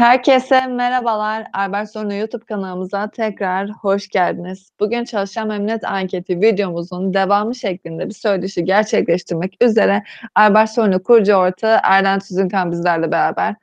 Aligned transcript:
Herkese 0.00 0.66
merhabalar. 0.66 1.46
Albert 1.52 1.90
Sorunu 1.90 2.14
YouTube 2.14 2.44
kanalımıza 2.44 3.10
tekrar 3.10 3.70
hoş 3.70 4.08
geldiniz. 4.08 4.70
Bugün 4.80 5.04
çalışan 5.04 5.48
memnuniyet 5.48 5.84
anketi 5.84 6.40
videomuzun 6.40 7.14
devamı 7.14 7.54
şeklinde 7.54 8.08
bir 8.08 8.14
söyleşi 8.14 8.64
gerçekleştirmek 8.64 9.56
üzere 9.60 10.02
Albert 10.34 10.70
Sorunu 10.70 11.02
kurucu 11.02 11.34
ortağı 11.34 11.80
Erden 11.82 12.18
Tüzünkan 12.18 12.72
bizlerle 12.72 13.12
beraber. 13.12 13.54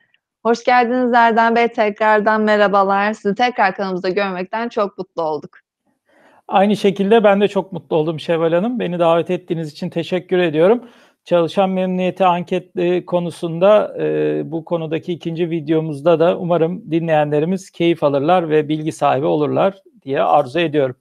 Hoş 0.44 0.64
geldiniz 0.64 1.14
Erden 1.14 1.56
Bey. 1.56 1.68
Tekrardan 1.68 2.42
merhabalar. 2.42 3.14
Sizi 3.14 3.36
tekrar 3.36 3.76
kanalımızda 3.76 4.10
görmekten 4.10 4.70
çok 4.70 4.98
mutlu 4.98 5.22
olduk. 5.22 5.58
Aynı 6.48 6.78
şekilde 6.78 7.24
ben 7.24 7.42
de 7.42 7.48
çok 7.48 7.72
mutlu 7.72 7.96
oldum 7.96 8.20
Şevval 8.20 8.54
Hanım. 8.54 8.80
Beni 8.80 9.00
davet 9.00 9.30
ettiğiniz 9.30 9.72
için 9.72 9.90
teşekkür 9.90 10.38
ediyorum. 10.38 10.90
Çalışan 11.28 11.70
memnuniyeti 11.70 12.26
anketli 12.26 13.06
konusunda 13.06 13.96
e, 14.00 14.42
bu 14.52 14.66
konudaki 14.66 15.14
ikinci 15.14 15.50
videomuzda 15.50 16.20
da 16.20 16.38
umarım 16.38 16.92
dinleyenlerimiz 16.92 17.72
keyif 17.72 18.04
alırlar 18.04 18.50
ve 18.50 18.70
bilgi 18.70 18.92
sahibi 18.92 19.26
olurlar 19.26 19.74
diye 20.04 20.22
arzu 20.22 20.60
ediyorum. 20.60 20.96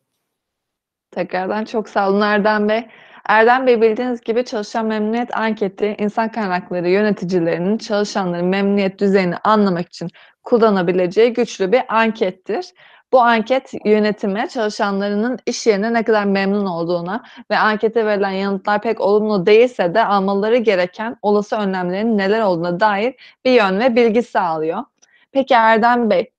Tekrardan 1.11 1.65
çok 1.65 1.89
sağ 1.89 2.11
olun 2.11 2.21
Erdem 2.21 2.69
Bey. 2.69 2.87
Erdem 3.29 3.67
Bey 3.67 3.83
bildiğiniz 3.83 4.21
gibi 4.21 4.45
çalışan 4.45 4.87
memnuniyet 4.87 5.37
anketi 5.37 5.97
insan 5.99 6.29
kaynakları 6.29 6.89
yöneticilerinin 6.89 7.79
çalışanların 7.79 8.47
memnuniyet 8.47 9.01
düzeyini 9.01 9.37
anlamak 9.37 9.89
için 9.89 10.09
kullanabileceği 10.45 11.33
güçlü 11.33 11.73
bir 11.73 11.83
ankettir. 11.89 12.67
Bu 13.13 13.21
anket 13.21 13.73
yönetime 13.85 14.49
çalışanlarının 14.49 15.39
iş 15.47 15.67
yerine 15.67 15.93
ne 15.93 16.05
kadar 16.05 16.25
memnun 16.25 16.67
olduğuna 16.67 17.25
ve 17.51 17.59
ankete 17.59 18.07
verilen 18.07 18.31
yanıtlar 18.31 18.83
pek 18.83 19.01
olumlu 19.01 19.47
değilse 19.47 19.95
de 19.95 20.05
almaları 20.05 20.57
gereken 20.57 21.17
olası 21.23 21.57
önlemlerin 21.57 22.19
neler 22.19 22.41
olduğuna 22.41 22.81
dair 22.81 23.15
bir 23.45 23.51
yön 23.53 23.81
ve 23.81 23.97
bilgi 23.97 24.23
sağlıyor. 24.23 24.85
Peki 25.33 25.55
Erdem 25.55 26.11
Bey, 26.11 26.33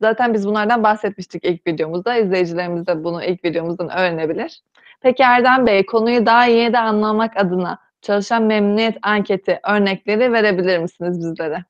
zaten 0.00 0.34
biz 0.34 0.46
bunlardan 0.46 0.82
bahsetmiştik 0.82 1.44
ilk 1.44 1.66
videomuzda. 1.66 2.16
İzleyicilerimiz 2.16 2.86
de 2.86 3.04
bunu 3.04 3.24
ilk 3.24 3.44
videomuzdan 3.44 3.90
öğrenebilir. 3.98 4.62
Peki 5.00 5.22
Erdem 5.22 5.66
Bey, 5.66 5.86
konuyu 5.86 6.26
daha 6.26 6.46
iyi 6.46 6.72
de 6.72 6.78
anlamak 6.78 7.36
adına 7.36 7.78
çalışan 8.02 8.42
memnuniyet 8.42 8.98
anketi 9.02 9.60
örnekleri 9.68 10.32
verebilir 10.32 10.78
misiniz 10.78 11.18
bizlere? 11.18 11.64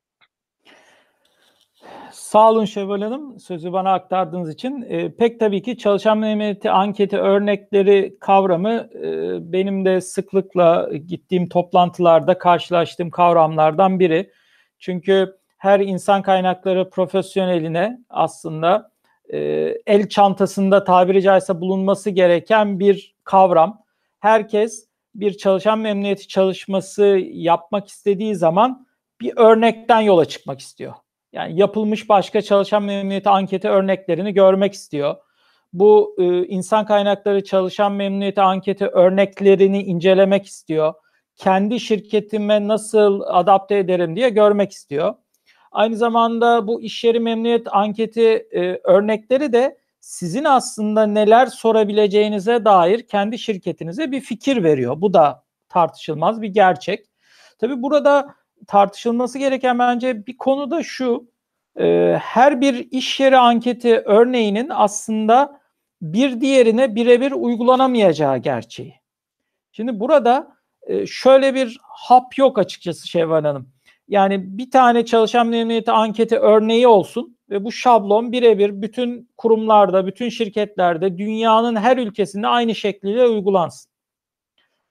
Sağ 2.13 2.51
olun 2.51 2.65
Şevval 2.65 3.03
Hanım 3.03 3.41
sözü 3.41 3.73
bana 3.73 3.93
aktardığınız 3.93 4.51
için. 4.51 4.83
E, 4.89 5.15
pek 5.15 5.41
tabii 5.41 5.63
ki 5.63 5.79
çalışan 5.79 6.19
memnuniyeti 6.19 6.71
anketi 6.71 7.19
örnekleri 7.19 8.17
kavramı 8.21 8.89
e, 8.95 9.53
benim 9.53 9.85
de 9.85 10.01
sıklıkla 10.01 10.91
gittiğim 11.07 11.49
toplantılarda 11.49 12.39
karşılaştığım 12.39 13.11
kavramlardan 13.11 14.01
biri. 14.01 14.31
Çünkü 14.79 15.37
her 15.59 15.81
insan 15.81 16.23
kaynakları 16.23 16.91
profesyoneline 16.91 17.99
aslında 18.11 18.91
e, 19.33 19.39
el 19.87 20.09
çantasında 20.09 20.85
tabiri 20.85 21.23
caizse 21.23 21.61
bulunması 21.61 22.11
gereken 22.11 22.81
bir 22.81 23.15
kavram. 23.25 23.83
Herkes 24.21 24.87
bir 25.15 25.37
çalışan 25.37 25.79
memnuniyeti 25.79 26.29
çalışması 26.29 27.05
yapmak 27.33 27.89
istediği 27.89 28.35
zaman 28.35 28.87
bir 29.21 29.33
örnekten 29.37 30.01
yola 30.01 30.25
çıkmak 30.25 30.61
istiyor. 30.61 30.95
Yani 31.33 31.61
yapılmış 31.61 32.09
başka 32.09 32.43
çalışan 32.43 32.83
memnuniyeti 32.83 33.29
anketi 33.29 33.69
örneklerini 33.69 34.35
görmek 34.35 34.73
istiyor. 34.73 35.17
Bu 35.73 36.17
e, 36.19 36.47
insan 36.47 36.87
kaynakları 36.87 37.45
çalışan 37.45 37.93
memnuniyeti 37.93 38.41
anketi 38.41 38.87
örneklerini 38.87 39.83
incelemek 39.83 40.47
istiyor. 40.47 40.95
Kendi 41.37 41.81
şirketime 41.81 42.69
nasıl 42.69 43.21
adapte 43.27 43.79
ederim 43.79 44.17
diye 44.17 44.29
görmek 44.29 44.73
istiyor. 44.73 45.15
Aynı 45.73 45.97
zamanda 45.97 46.67
bu 46.67 46.83
iş 46.83 47.05
yeri 47.05 47.21
memnuniyet 47.21 47.67
anketi 47.75 48.49
e, 48.53 48.81
örnekleri 48.85 49.53
de 49.53 49.79
sizin 50.01 50.45
aslında 50.45 51.07
neler 51.07 51.47
sorabileceğinize 51.47 52.65
dair 52.65 53.07
kendi 53.07 53.39
şirketinize 53.39 54.13
bir 54.13 54.21
fikir 54.21 54.65
veriyor. 54.65 55.01
Bu 55.01 55.15
da 55.15 55.45
tartışılmaz 55.69 56.43
bir 56.43 56.49
gerçek. 56.49 57.07
Tabii 57.59 57.83
burada 57.83 58.35
tartışılması 58.67 59.39
gereken 59.39 59.79
bence 59.79 60.27
bir 60.27 60.39
konu 60.39 60.71
da 60.71 60.83
şu. 60.83 61.33
E, 61.81 62.17
her 62.23 62.61
bir 62.61 62.89
iş 62.91 63.21
yeri 63.21 63.37
anketi 63.39 63.99
örneğinin 63.99 64.69
aslında 64.71 65.61
bir 66.03 66.41
diğerine 66.41 66.95
birebir 66.95 67.33
uygulanamayacağı 67.33 68.39
gerçeği. 68.39 68.95
Şimdi 69.73 70.01
burada 70.01 70.57
e, 70.83 71.07
şöyle 71.07 71.55
bir 71.55 71.79
hap 71.83 72.39
yok 72.39 72.59
açıkçası 72.59 73.09
Şevval 73.09 73.45
Hanım. 73.45 73.73
Yani 74.09 74.59
bir 74.59 74.71
tane 74.71 75.05
çalışan 75.05 75.47
memnuniyeti 75.47 75.91
anketi 75.91 76.39
örneği 76.39 76.89
olsun 76.89 77.37
ve 77.51 77.65
bu 77.65 77.73
şablon 77.73 78.33
birebir 78.33 78.83
bütün 78.83 79.31
kurumlarda, 79.37 80.07
bütün 80.07 80.29
şirketlerde, 80.29 81.19
dünyanın 81.19 81.77
her 81.77 81.97
ülkesinde 81.97 82.47
aynı 82.47 82.75
şekliyle 82.75 83.27
uygulansın. 83.27 83.93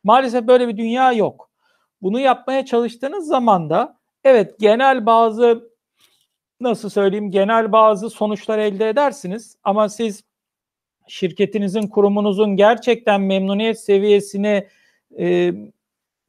Maalesef 0.03 0.48
böyle 0.48 0.68
bir 0.68 0.78
dünya 0.78 1.12
yok. 1.14 1.50
Bunu 2.01 2.19
yapmaya 2.19 2.66
çalıştığınız 2.66 3.28
zaman 3.28 3.69
da 3.69 3.97
evet 4.23 4.59
genel 4.59 5.06
bazı 5.06 5.72
nasıl 6.59 6.89
söyleyeyim 6.89 7.31
genel 7.31 7.72
bazı 7.72 8.09
sonuçlar 8.09 8.59
elde 8.59 8.89
edersiniz 8.89 9.57
ama 9.63 9.89
siz 9.89 10.23
şirketinizin 11.07 11.88
kurumunuzun 11.88 12.56
gerçekten 12.56 13.22
memnuniyet 13.22 13.79
seviyesini 13.79 14.67
e, 15.19 15.53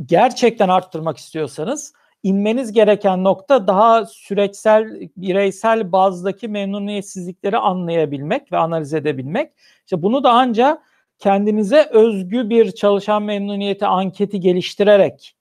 gerçekten 0.07 0.69
arttırmak 0.69 1.17
istiyorsanız 1.17 1.93
inmeniz 2.23 2.73
gereken 2.73 3.25
nokta 3.25 3.67
daha 3.67 4.07
süreçsel 4.07 5.09
bireysel 5.17 5.93
bazdaki 5.93 6.49
memnuniyetsizlikleri 6.49 7.59
anlayabilmek 7.59 8.53
ve 8.53 8.57
analiz 8.59 8.95
edebilmek. 8.95 9.53
İşte 9.85 10.03
bunu 10.03 10.25
da 10.25 10.31
ancak 10.31 10.83
kendinize 11.19 11.89
özgü 11.91 12.51
bir 12.51 12.73
çalışan 12.73 13.23
memnuniyeti 13.23 13.87
anketi 13.87 14.41
geliştirerek 14.41 15.37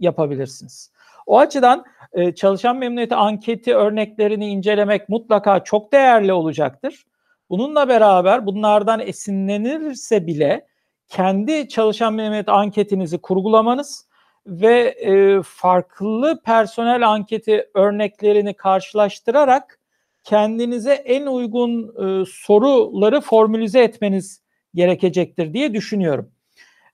yapabilirsiniz. 0.00 0.92
O 1.26 1.38
açıdan 1.38 1.84
e, 2.12 2.34
çalışan 2.34 2.76
memnuniyeti 2.76 3.14
anketi 3.14 3.74
örneklerini 3.74 4.46
incelemek 4.46 5.08
mutlaka 5.08 5.64
çok 5.64 5.92
değerli 5.92 6.32
olacaktır. 6.32 7.04
Bununla 7.50 7.88
beraber 7.88 8.46
bunlardan 8.46 9.00
esinlenirse 9.00 10.26
bile 10.26 10.66
kendi 11.08 11.68
çalışan 11.68 12.14
memnuniyet 12.14 12.48
anketinizi 12.48 13.18
kurgulamanız 13.18 14.08
ve 14.46 14.78
e, 14.88 15.42
farklı 15.42 16.42
personel 16.44 17.08
anketi 17.08 17.70
örneklerini 17.74 18.54
karşılaştırarak 18.54 19.78
kendinize 20.24 20.92
en 20.92 21.26
uygun 21.26 21.82
e, 21.82 22.24
soruları 22.26 23.20
formülize 23.20 23.80
etmeniz 23.82 24.42
gerekecektir 24.74 25.52
diye 25.52 25.74
düşünüyorum. 25.74 26.30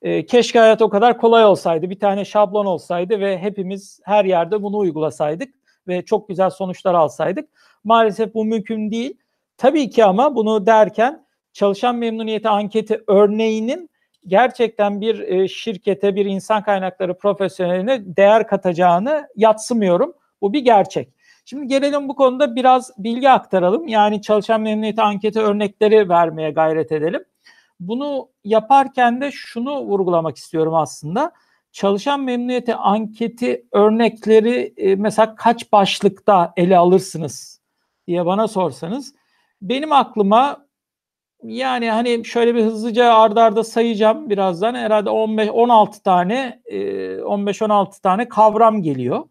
E, 0.04 0.26
keşke 0.26 0.58
hayat 0.58 0.82
o 0.82 0.88
kadar 0.88 1.18
kolay 1.18 1.44
olsaydı. 1.44 1.90
Bir 1.90 1.98
tane 1.98 2.24
şablon 2.24 2.66
olsaydı 2.66 3.20
ve 3.20 3.38
hepimiz 3.38 4.00
her 4.04 4.24
yerde 4.24 4.62
bunu 4.62 4.78
uygulasaydık 4.78 5.54
ve 5.88 6.04
çok 6.04 6.28
güzel 6.28 6.50
sonuçlar 6.50 6.94
alsaydık. 6.94 7.48
Maalesef 7.84 8.34
bu 8.34 8.44
mümkün 8.44 8.90
değil. 8.90 9.16
Tabii 9.56 9.90
ki 9.90 10.04
ama 10.04 10.34
bunu 10.34 10.66
derken 10.66 11.26
çalışan 11.52 11.96
memnuniyeti 11.96 12.48
anketi 12.48 13.02
örneğinin 13.06 13.90
gerçekten 14.26 15.00
bir 15.00 15.18
e, 15.20 15.48
şirkete, 15.48 16.14
bir 16.14 16.26
insan 16.26 16.62
kaynakları 16.62 17.18
profesyoneline 17.18 18.16
değer 18.16 18.46
katacağını 18.46 19.28
yatsımıyorum. 19.36 20.14
Bu 20.40 20.52
bir 20.52 20.60
gerçek. 20.60 21.08
Şimdi 21.44 21.66
gelelim 21.66 22.08
bu 22.08 22.16
konuda 22.16 22.56
biraz 22.56 22.90
bilgi 22.98 23.30
aktaralım. 23.30 23.88
Yani 23.88 24.22
çalışan 24.22 24.60
memnuniyeti 24.60 25.02
anketi 25.02 25.40
örnekleri 25.40 26.08
vermeye 26.08 26.50
gayret 26.50 26.92
edelim. 26.92 27.24
Bunu 27.80 28.28
yaparken 28.44 29.20
de 29.20 29.30
şunu 29.32 29.80
vurgulamak 29.80 30.36
istiyorum 30.36 30.74
aslında. 30.74 31.32
Çalışan 31.72 32.20
memnuniyeti 32.20 32.74
anketi 32.74 33.66
örnekleri 33.72 34.74
e, 34.76 34.94
mesela 34.94 35.34
kaç 35.34 35.72
başlıkta 35.72 36.52
ele 36.56 36.78
alırsınız 36.78 37.60
diye 38.06 38.26
bana 38.26 38.48
sorsanız 38.48 39.14
benim 39.62 39.92
aklıma 39.92 40.66
yani 41.42 41.90
hani 41.90 42.24
şöyle 42.24 42.54
bir 42.54 42.64
hızlıca 42.64 43.14
ardarda 43.14 43.42
arda 43.42 43.64
sayacağım 43.64 44.30
birazdan 44.30 44.74
herhalde 44.74 45.10
15 45.10 45.48
16 45.48 46.02
tane 46.02 46.62
15 47.24 47.62
e, 47.62 47.64
16 47.64 48.02
tane 48.02 48.28
kavram 48.28 48.82
geliyor. 48.82 49.24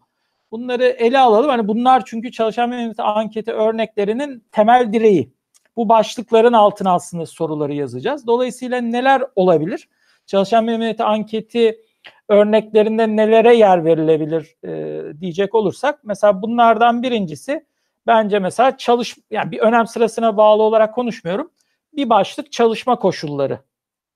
Bunları 0.50 0.84
ele 0.84 1.18
alalım. 1.18 1.50
Hani 1.50 1.68
bunlar 1.68 2.02
çünkü 2.06 2.32
çalışan 2.32 2.68
memnuniyeti 2.68 3.02
anketi 3.02 3.52
örneklerinin 3.52 4.44
temel 4.52 4.92
direği 4.92 5.32
bu 5.76 5.88
başlıkların 5.88 6.52
altına 6.52 6.94
aslında 6.94 7.26
soruları 7.26 7.74
yazacağız. 7.74 8.26
Dolayısıyla 8.26 8.80
neler 8.80 9.22
olabilir? 9.36 9.88
Çalışan 10.26 10.64
memnuniyeti 10.64 11.04
anketi 11.04 11.80
örneklerinde 12.28 13.16
nelere 13.16 13.56
yer 13.56 13.84
verilebilir 13.84 14.56
e, 14.64 15.02
diyecek 15.20 15.54
olursak 15.54 16.00
mesela 16.04 16.42
bunlardan 16.42 17.02
birincisi 17.02 17.66
bence 18.06 18.38
mesela 18.38 18.76
çalış 18.76 19.16
yani 19.30 19.50
bir 19.50 19.58
önem 19.58 19.86
sırasına 19.86 20.36
bağlı 20.36 20.62
olarak 20.62 20.94
konuşmuyorum. 20.94 21.50
Bir 21.92 22.08
başlık 22.08 22.52
çalışma 22.52 22.98
koşulları 22.98 23.58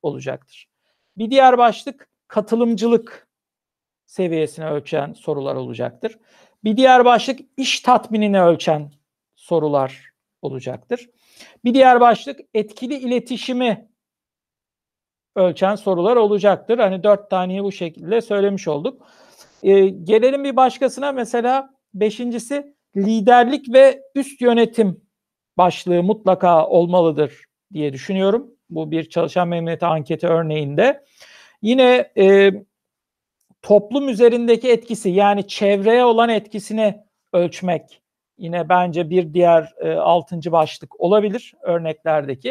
olacaktır. 0.01 0.69
Bir 1.17 1.31
diğer 1.31 1.57
başlık 1.57 2.09
katılımcılık 2.27 3.27
seviyesine 4.05 4.69
ölçen 4.69 5.13
sorular 5.13 5.55
olacaktır. 5.55 6.19
Bir 6.63 6.77
diğer 6.77 7.05
başlık 7.05 7.39
iş 7.57 7.79
tatminini 7.79 8.41
ölçen 8.41 8.91
sorular 9.35 10.11
olacaktır. 10.41 11.09
Bir 11.65 11.73
diğer 11.73 11.99
başlık 11.99 12.39
etkili 12.53 12.97
iletişimi 12.97 13.89
ölçen 15.35 15.75
sorular 15.75 16.15
olacaktır. 16.15 16.79
Hani 16.79 17.03
dört 17.03 17.29
taneyi 17.29 17.63
bu 17.63 17.71
şekilde 17.71 18.21
söylemiş 18.21 18.67
olduk. 18.67 19.07
Ee, 19.63 19.87
gelelim 19.87 20.43
bir 20.43 20.55
başkasına 20.55 21.11
mesela 21.11 21.69
beşincisi 21.93 22.75
liderlik 22.97 23.73
ve 23.73 24.01
üst 24.15 24.41
yönetim 24.41 25.01
başlığı 25.57 26.03
mutlaka 26.03 26.67
olmalıdır 26.67 27.43
diye 27.73 27.93
düşünüyorum. 27.93 28.51
Bu 28.69 28.91
bir 28.91 29.09
çalışan 29.09 29.47
memnuniyeti 29.47 29.85
anketi 29.85 30.27
örneğinde. 30.27 31.05
Yine 31.61 32.11
e, 32.17 32.51
toplum 33.61 34.09
üzerindeki 34.09 34.71
etkisi 34.71 35.09
yani 35.09 35.47
çevreye 35.47 36.03
olan 36.03 36.29
etkisini 36.29 37.03
ölçmek 37.33 38.01
yine 38.39 38.69
bence 38.69 39.09
bir 39.09 39.33
diğer 39.33 39.73
e, 39.79 39.93
altıncı 39.93 40.51
başlık 40.51 41.01
olabilir 41.01 41.53
örneklerdeki. 41.61 42.49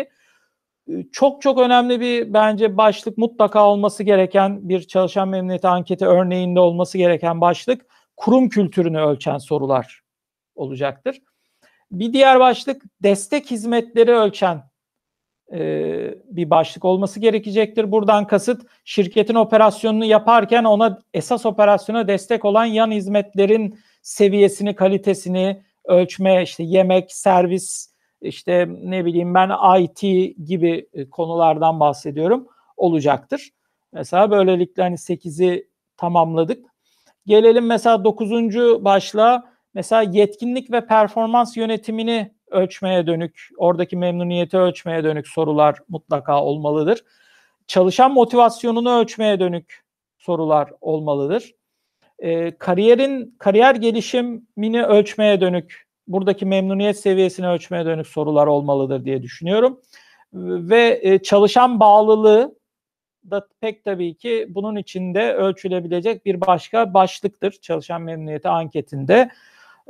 E, 0.88 1.02
çok 1.12 1.42
çok 1.42 1.58
önemli 1.58 2.00
bir 2.00 2.34
bence 2.34 2.76
başlık 2.76 3.18
mutlaka 3.18 3.66
olması 3.68 4.02
gereken 4.02 4.68
bir 4.68 4.82
çalışan 4.82 5.28
memnuniyeti 5.28 5.68
anketi 5.68 6.06
örneğinde 6.06 6.60
olması 6.60 6.98
gereken 6.98 7.40
başlık 7.40 7.86
kurum 8.16 8.48
kültürünü 8.48 9.00
ölçen 9.00 9.38
sorular 9.38 10.02
olacaktır. 10.54 11.22
Bir 11.90 12.12
diğer 12.12 12.40
başlık 12.40 12.82
destek 13.02 13.50
hizmetleri 13.50 14.10
ölçen 14.10 14.62
e, 15.52 15.60
bir 16.24 16.50
başlık 16.50 16.84
olması 16.84 17.20
gerekecektir. 17.20 17.92
Buradan 17.92 18.26
kasıt 18.26 18.62
şirketin 18.84 19.34
operasyonunu 19.34 20.04
yaparken 20.04 20.64
ona 20.64 20.98
esas 21.14 21.46
operasyona 21.46 22.08
destek 22.08 22.44
olan 22.44 22.64
yan 22.64 22.90
hizmetlerin 22.90 23.78
seviyesini, 24.02 24.74
kalitesini 24.74 25.62
ölçme, 25.88 26.42
işte 26.42 26.62
yemek, 26.62 27.12
servis, 27.12 27.94
işte 28.20 28.68
ne 28.68 29.04
bileyim 29.04 29.34
ben 29.34 29.50
IT 29.80 30.00
gibi 30.46 30.88
e, 30.92 31.10
konulardan 31.10 31.80
bahsediyorum 31.80 32.46
olacaktır. 32.76 33.50
Mesela 33.92 34.30
böylelikle 34.30 34.82
hani 34.82 34.98
8'i 34.98 35.68
tamamladık. 35.96 36.66
Gelelim 37.26 37.66
mesela 37.66 38.04
9. 38.04 38.30
başlığa 38.84 39.52
mesela 39.74 40.02
yetkinlik 40.02 40.70
ve 40.72 40.86
performans 40.86 41.56
yönetimini 41.56 42.34
ölçmeye 42.50 43.06
dönük, 43.06 43.48
oradaki 43.56 43.96
memnuniyeti 43.96 44.58
ölçmeye 44.58 45.04
dönük 45.04 45.28
sorular 45.28 45.78
mutlaka 45.88 46.44
olmalıdır. 46.44 47.04
Çalışan 47.66 48.12
motivasyonunu 48.12 49.00
ölçmeye 49.00 49.40
dönük 49.40 49.84
sorular 50.18 50.70
olmalıdır. 50.80 51.54
E, 52.18 52.50
kariyerin 52.50 53.36
kariyer 53.38 53.74
gelişimini 53.74 54.84
ölçmeye 54.84 55.40
dönük, 55.40 55.86
buradaki 56.08 56.46
memnuniyet 56.46 56.98
seviyesini 56.98 57.48
ölçmeye 57.48 57.84
dönük 57.84 58.06
sorular 58.06 58.46
olmalıdır 58.46 59.04
diye 59.04 59.22
düşünüyorum. 59.22 59.80
Ve 60.32 61.00
e, 61.02 61.18
çalışan 61.18 61.80
bağlılığı 61.80 62.58
da 63.30 63.48
pek 63.60 63.84
tabii 63.84 64.14
ki 64.14 64.46
bunun 64.48 64.76
içinde 64.76 65.34
ölçülebilecek 65.34 66.26
bir 66.26 66.40
başka 66.40 66.94
başlıktır 66.94 67.52
çalışan 67.62 68.02
memnuniyeti 68.02 68.48
anketinde. 68.48 69.30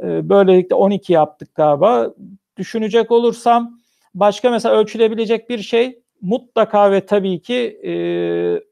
E, 0.02 0.28
böylelikle 0.28 0.74
12 0.74 1.12
yaptık 1.12 1.54
galiba 1.54 2.14
düşünecek 2.56 3.10
olursam 3.10 3.78
başka 4.14 4.50
mesela 4.50 4.74
ölçülebilecek 4.74 5.50
bir 5.50 5.58
şey 5.58 6.02
mutlaka 6.20 6.92
ve 6.92 7.06
tabii 7.06 7.42
ki 7.42 7.80
e, 7.82 7.92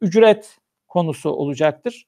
ücret 0.00 0.58
konusu 0.88 1.30
olacaktır. 1.30 2.06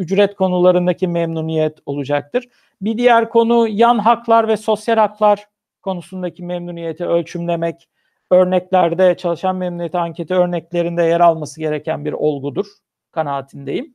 Ücret 0.00 0.34
konularındaki 0.34 1.08
memnuniyet 1.08 1.78
olacaktır. 1.86 2.48
Bir 2.80 2.98
diğer 2.98 3.28
konu 3.28 3.68
yan 3.68 3.98
haklar 3.98 4.48
ve 4.48 4.56
sosyal 4.56 4.96
haklar 4.96 5.46
konusundaki 5.82 6.42
memnuniyeti 6.42 7.06
ölçümlemek. 7.06 7.88
Örneklerde 8.30 9.16
çalışan 9.16 9.56
memnuniyeti 9.56 9.98
anketi 9.98 10.34
örneklerinde 10.34 11.02
yer 11.02 11.20
alması 11.20 11.60
gereken 11.60 12.04
bir 12.04 12.12
olgudur 12.12 12.66
kanaatindeyim. 13.12 13.94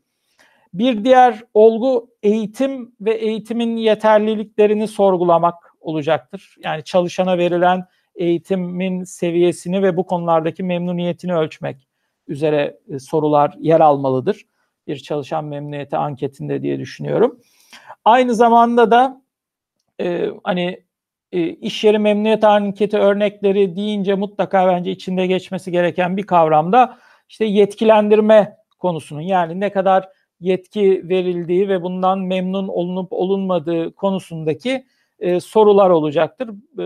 Bir 0.74 1.04
diğer 1.04 1.44
olgu 1.54 2.10
eğitim 2.24 2.96
ve 3.02 3.14
eğitimin 3.14 3.78
yeterliliklerini 3.78 4.88
sorgulamak 4.88 5.56
olacaktır. 5.80 6.56
Yani 6.64 6.84
çalışana 6.84 7.38
verilen 7.38 7.86
eğitimin 8.16 9.04
seviyesini 9.04 9.84
ve 9.84 9.98
bu 9.98 10.06
konulardaki 10.06 10.64
memnuniyetini 10.64 11.36
ölçmek 11.36 11.88
üzere 12.28 12.80
e, 12.90 13.00
sorular 13.00 13.56
yer 13.60 13.80
almalıdır. 13.80 14.46
Bir 14.88 14.98
çalışan 14.98 15.46
memnuniyeti 15.46 15.98
anketinde 15.98 16.62
diye 16.62 16.80
düşünüyorum. 16.80 17.40
Aynı 18.06 18.36
zamanda 18.36 18.92
da 18.92 19.22
e, 20.02 20.30
hani 20.44 20.84
e, 21.32 21.48
iş 21.48 21.84
yeri 21.84 22.00
memnuniyet 22.00 22.44
anketi 22.44 22.98
örnekleri 22.98 23.76
deyince 23.76 24.16
mutlaka 24.16 24.68
bence 24.68 24.92
içinde 24.92 25.28
geçmesi 25.28 25.72
gereken 25.72 26.18
bir 26.18 26.24
kavramda 26.24 26.98
işte 27.30 27.46
yetkilendirme 27.46 28.58
konusunun 28.80 29.22
yani 29.22 29.60
ne 29.60 29.72
kadar 29.72 30.10
yetki 30.40 31.10
verildiği 31.10 31.70
ve 31.70 31.84
bundan 31.84 32.20
memnun 32.20 32.68
olunup 32.68 33.14
olunmadığı 33.14 33.96
konusundaki 33.96 34.86
e, 35.20 35.40
sorular 35.40 35.90
olacaktır. 35.90 36.50
E, 36.50 36.86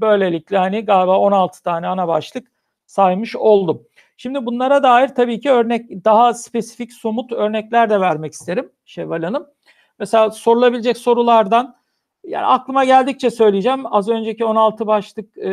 böylelikle 0.00 0.58
hani 0.58 0.80
galiba 0.80 1.18
16 1.18 1.62
tane 1.62 1.86
ana 1.86 2.08
başlık 2.08 2.52
saymış 2.86 3.36
oldum. 3.36 3.82
Şimdi 4.22 4.46
bunlara 4.46 4.82
dair 4.82 5.08
tabii 5.08 5.40
ki 5.40 5.50
örnek 5.50 6.04
daha 6.04 6.34
spesifik 6.34 6.92
somut 6.92 7.32
örnekler 7.32 7.90
de 7.90 8.00
vermek 8.00 8.32
isterim 8.32 8.72
Şevval 8.84 9.22
Hanım. 9.22 9.46
Mesela 9.98 10.30
sorulabilecek 10.30 10.96
sorulardan 10.96 11.76
yani 12.24 12.46
aklıma 12.46 12.84
geldikçe 12.84 13.30
söyleyeceğim. 13.30 13.94
Az 13.94 14.08
önceki 14.08 14.44
16 14.44 14.86
başlık 14.86 15.38
e, 15.38 15.50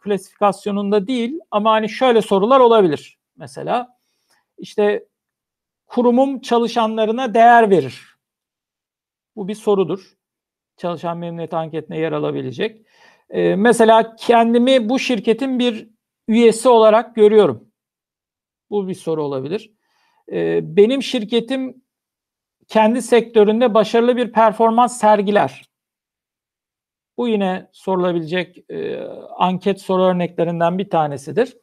klasifikasyonunda 0.00 1.06
değil 1.06 1.38
ama 1.50 1.72
hani 1.72 1.88
şöyle 1.88 2.22
sorular 2.22 2.60
olabilir. 2.60 3.18
Mesela 3.36 3.98
işte 4.58 5.06
kurumum 5.86 6.40
çalışanlarına 6.40 7.34
değer 7.34 7.70
verir. 7.70 8.16
Bu 9.36 9.48
bir 9.48 9.54
sorudur 9.54 10.12
çalışan 10.76 11.18
memnuniyet 11.18 11.54
anketine 11.54 11.98
yer 11.98 12.12
alabilecek. 12.12 12.86
Ee, 13.30 13.56
mesela 13.56 14.16
kendimi 14.16 14.88
bu 14.88 14.98
şirketin 14.98 15.58
bir 15.58 15.88
üyesi 16.28 16.68
olarak 16.68 17.14
görüyorum. 17.14 17.73
Bu 18.74 18.88
bir 18.88 18.94
soru 18.94 19.24
olabilir. 19.24 19.72
Ee, 20.32 20.76
benim 20.76 21.02
şirketim 21.02 21.82
kendi 22.68 23.02
sektöründe 23.02 23.74
başarılı 23.74 24.16
bir 24.16 24.32
performans 24.32 24.98
sergiler. 24.98 25.62
Bu 27.16 27.28
yine 27.28 27.70
sorulabilecek 27.72 28.70
e, 28.70 29.00
anket 29.36 29.80
soru 29.80 30.02
örneklerinden 30.02 30.78
bir 30.78 30.90
tanesidir. 30.90 31.56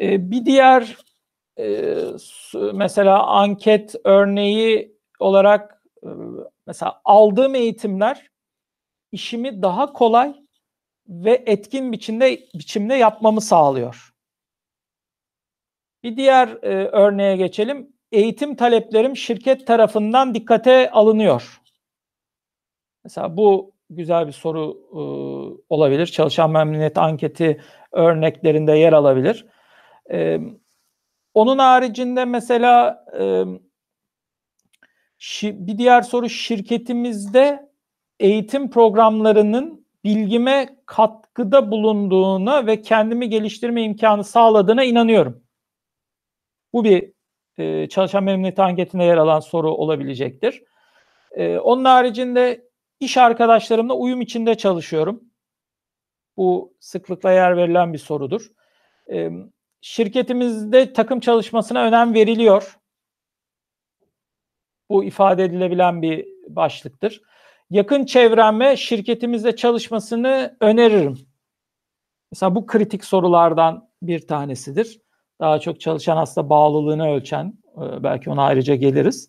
E, 0.00 0.30
bir 0.30 0.44
diğer 0.44 0.96
e, 1.58 1.94
mesela 2.74 3.26
anket 3.26 3.94
örneği 4.04 4.96
olarak 5.20 5.82
e, 6.02 6.08
Mesela 6.66 7.00
aldığım 7.04 7.54
eğitimler 7.54 8.30
işimi 9.12 9.62
daha 9.62 9.92
kolay 9.92 10.34
ve 11.08 11.42
etkin 11.46 11.92
biçimde 11.92 12.40
biçimde 12.54 12.94
yapmamı 12.94 13.40
sağlıyor. 13.40 14.15
Bir 16.06 16.16
diğer 16.16 16.48
e, 16.48 16.88
örneğe 16.88 17.36
geçelim. 17.36 17.92
Eğitim 18.12 18.56
taleplerim 18.56 19.16
şirket 19.16 19.66
tarafından 19.66 20.34
dikkate 20.34 20.90
alınıyor. 20.90 21.60
Mesela 23.04 23.36
bu 23.36 23.72
güzel 23.90 24.26
bir 24.26 24.32
soru 24.32 24.78
e, 24.92 25.00
olabilir. 25.68 26.06
Çalışan 26.06 26.50
memnuniyet 26.50 26.98
anketi 26.98 27.60
örneklerinde 27.92 28.72
yer 28.72 28.92
alabilir. 28.92 29.46
E, 30.12 30.40
onun 31.34 31.58
haricinde 31.58 32.24
mesela 32.24 33.04
e, 33.18 33.44
bir 35.42 35.78
diğer 35.78 36.02
soru 36.02 36.28
şirketimizde 36.28 37.70
eğitim 38.20 38.70
programlarının 38.70 39.86
bilgime 40.04 40.76
katkıda 40.86 41.70
bulunduğuna 41.70 42.66
ve 42.66 42.82
kendimi 42.82 43.28
geliştirme 43.28 43.82
imkanı 43.82 44.24
sağladığına 44.24 44.84
inanıyorum. 44.84 45.45
Bu 46.76 46.84
bir 46.84 47.12
e, 47.58 47.88
çalışan 47.88 48.24
memnuniyeti 48.24 48.62
anketinde 48.62 49.04
yer 49.04 49.16
alan 49.16 49.40
soru 49.40 49.70
olabilecektir. 49.70 50.62
E, 51.32 51.58
onun 51.58 51.84
haricinde 51.84 52.68
iş 53.00 53.16
arkadaşlarımla 53.16 53.94
uyum 53.94 54.20
içinde 54.20 54.54
çalışıyorum. 54.54 55.24
Bu 56.36 56.76
sıklıkla 56.80 57.32
yer 57.32 57.56
verilen 57.56 57.92
bir 57.92 57.98
sorudur. 57.98 58.50
E, 59.12 59.30
şirketimizde 59.80 60.92
takım 60.92 61.20
çalışmasına 61.20 61.84
önem 61.84 62.14
veriliyor. 62.14 62.78
Bu 64.90 65.04
ifade 65.04 65.44
edilebilen 65.44 66.02
bir 66.02 66.26
başlıktır. 66.48 67.22
Yakın 67.70 68.04
çevreme 68.04 68.76
şirketimizde 68.76 69.56
çalışmasını 69.56 70.56
öneririm. 70.60 71.18
Mesela 72.32 72.54
bu 72.54 72.66
kritik 72.66 73.04
sorulardan 73.04 73.90
bir 74.02 74.26
tanesidir. 74.26 75.05
Daha 75.40 75.58
çok 75.58 75.80
çalışan 75.80 76.16
hasta 76.16 76.48
bağlılığını 76.50 77.10
ölçen, 77.10 77.54
e, 77.76 78.02
belki 78.02 78.30
ona 78.30 78.42
ayrıca 78.42 78.74
geliriz, 78.74 79.28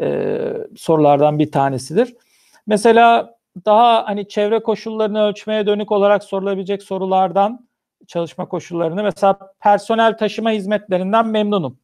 ee, 0.00 0.54
sorulardan 0.76 1.38
bir 1.38 1.52
tanesidir. 1.52 2.16
Mesela 2.66 3.34
daha 3.64 4.06
hani 4.06 4.28
çevre 4.28 4.62
koşullarını 4.62 5.22
ölçmeye 5.22 5.66
dönük 5.66 5.92
olarak 5.92 6.24
sorulabilecek 6.24 6.82
sorulardan 6.82 7.68
çalışma 8.06 8.48
koşullarını 8.48 9.02
mesela 9.02 9.38
personel 9.60 10.18
taşıma 10.18 10.50
hizmetlerinden 10.50 11.26
memnunum. 11.26 11.78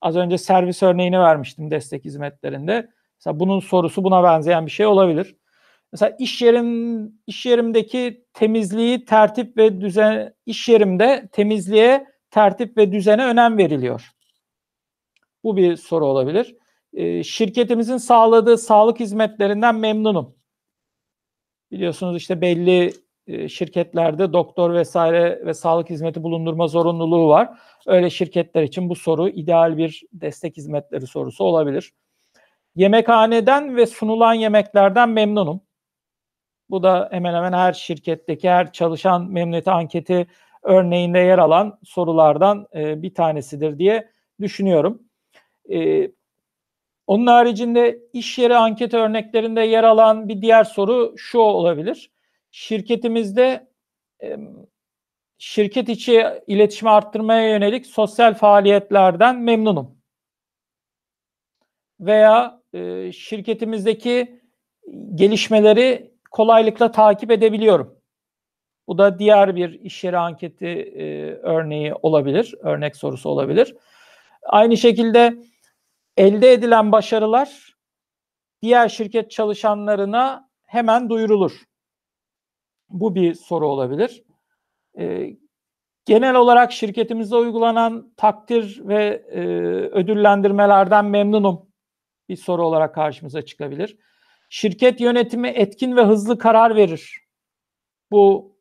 Az 0.00 0.16
önce 0.16 0.38
servis 0.38 0.82
örneğini 0.82 1.18
vermiştim 1.18 1.70
destek 1.70 2.04
hizmetlerinde. 2.04 2.90
Mesela 3.18 3.40
bunun 3.40 3.60
sorusu 3.60 4.04
buna 4.04 4.22
benzeyen 4.24 4.66
bir 4.66 4.70
şey 4.70 4.86
olabilir. 4.86 5.36
Mesela 5.92 6.16
iş 6.18 6.42
yerim 6.42 7.12
iş 7.26 7.46
yerimdeki 7.46 8.24
temizliği, 8.34 9.04
tertip 9.04 9.56
ve 9.56 9.80
düzen 9.80 10.34
iş 10.46 10.68
yerimde 10.68 11.28
temizliğe, 11.32 12.06
tertip 12.32 12.76
ve 12.76 12.92
düzene 12.92 13.24
önem 13.24 13.58
veriliyor. 13.58 14.12
Bu 15.44 15.56
bir 15.56 15.76
soru 15.76 16.06
olabilir. 16.06 16.56
E, 16.92 17.22
şirketimizin 17.22 17.96
sağladığı 17.96 18.58
sağlık 18.58 19.00
hizmetlerinden 19.00 19.74
memnunum. 19.74 20.34
Biliyorsunuz 21.70 22.16
işte 22.16 22.40
belli 22.40 22.92
e, 23.26 23.48
şirketlerde 23.48 24.32
doktor 24.32 24.74
vesaire 24.74 25.46
ve 25.46 25.54
sağlık 25.54 25.90
hizmeti 25.90 26.22
bulundurma 26.22 26.68
zorunluluğu 26.68 27.28
var. 27.28 27.58
Öyle 27.86 28.10
şirketler 28.10 28.62
için 28.62 28.88
bu 28.88 28.94
soru 28.94 29.28
ideal 29.28 29.76
bir 29.76 30.02
destek 30.12 30.56
hizmetleri 30.56 31.06
sorusu 31.06 31.44
olabilir. 31.44 31.92
Yemekhaneden 32.74 33.76
ve 33.76 33.86
sunulan 33.86 34.34
yemeklerden 34.34 35.08
memnunum. 35.08 35.60
Bu 36.70 36.82
da 36.82 37.08
hemen 37.12 37.34
hemen 37.34 37.52
her 37.52 37.72
şirketteki 37.72 38.50
her 38.50 38.72
çalışan 38.72 39.30
memnuniyeti 39.30 39.70
anketi 39.70 40.26
örneğinde 40.62 41.18
yer 41.18 41.38
alan 41.38 41.78
sorulardan 41.84 42.66
e, 42.74 43.02
bir 43.02 43.14
tanesidir 43.14 43.78
diye 43.78 44.08
düşünüyorum. 44.40 45.02
E, 45.72 46.10
onun 47.06 47.26
haricinde 47.26 47.98
iş 48.12 48.38
yeri 48.38 48.56
anket 48.56 48.94
örneklerinde 48.94 49.60
yer 49.60 49.84
alan 49.84 50.28
bir 50.28 50.42
diğer 50.42 50.64
soru 50.64 51.14
şu 51.16 51.38
olabilir. 51.38 52.12
Şirketimizde 52.50 53.68
e, 54.22 54.36
şirket 55.38 55.88
içi 55.88 56.26
iletişimi 56.46 56.90
arttırmaya 56.90 57.48
yönelik 57.48 57.86
sosyal 57.86 58.34
faaliyetlerden 58.34 59.40
memnunum. 59.40 59.98
Veya 62.00 62.62
e, 62.72 63.12
şirketimizdeki 63.12 64.40
gelişmeleri 65.14 66.12
kolaylıkla 66.30 66.92
takip 66.92 67.30
edebiliyorum. 67.30 68.01
Bu 68.88 68.98
da 68.98 69.18
diğer 69.18 69.56
bir 69.56 69.80
iş 69.80 70.04
yeri 70.04 70.18
anketi 70.18 70.66
e, 70.66 71.32
örneği 71.32 71.94
olabilir, 71.94 72.54
örnek 72.60 72.96
sorusu 72.96 73.28
olabilir. 73.28 73.76
Aynı 74.42 74.76
şekilde 74.76 75.34
elde 76.16 76.52
edilen 76.52 76.92
başarılar 76.92 77.76
diğer 78.62 78.88
şirket 78.88 79.30
çalışanlarına 79.30 80.50
hemen 80.66 81.10
duyurulur. 81.10 81.52
Bu 82.88 83.14
bir 83.14 83.34
soru 83.34 83.68
olabilir. 83.68 84.22
E, 84.98 85.36
genel 86.04 86.34
olarak 86.34 86.72
şirketimizde 86.72 87.36
uygulanan 87.36 88.12
takdir 88.16 88.88
ve 88.88 89.04
e, 89.30 89.40
ödüllendirmelerden 89.88 91.04
memnunum 91.04 91.72
bir 92.28 92.36
soru 92.36 92.66
olarak 92.66 92.94
karşımıza 92.94 93.42
çıkabilir. 93.42 93.96
Şirket 94.48 95.00
yönetimi 95.00 95.48
etkin 95.48 95.96
ve 95.96 96.04
hızlı 96.04 96.38
karar 96.38 96.76
verir. 96.76 97.18
Bu 98.10 98.51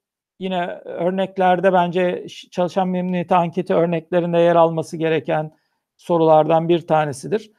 yine 0.41 0.81
örneklerde 0.85 1.73
bence 1.73 2.27
çalışan 2.51 2.87
memnuniyeti 2.87 3.35
anketi 3.35 3.73
örneklerinde 3.73 4.37
yer 4.37 4.55
alması 4.55 4.97
gereken 4.97 5.55
sorulardan 5.97 6.69
bir 6.69 6.87
tanesidir. 6.87 7.51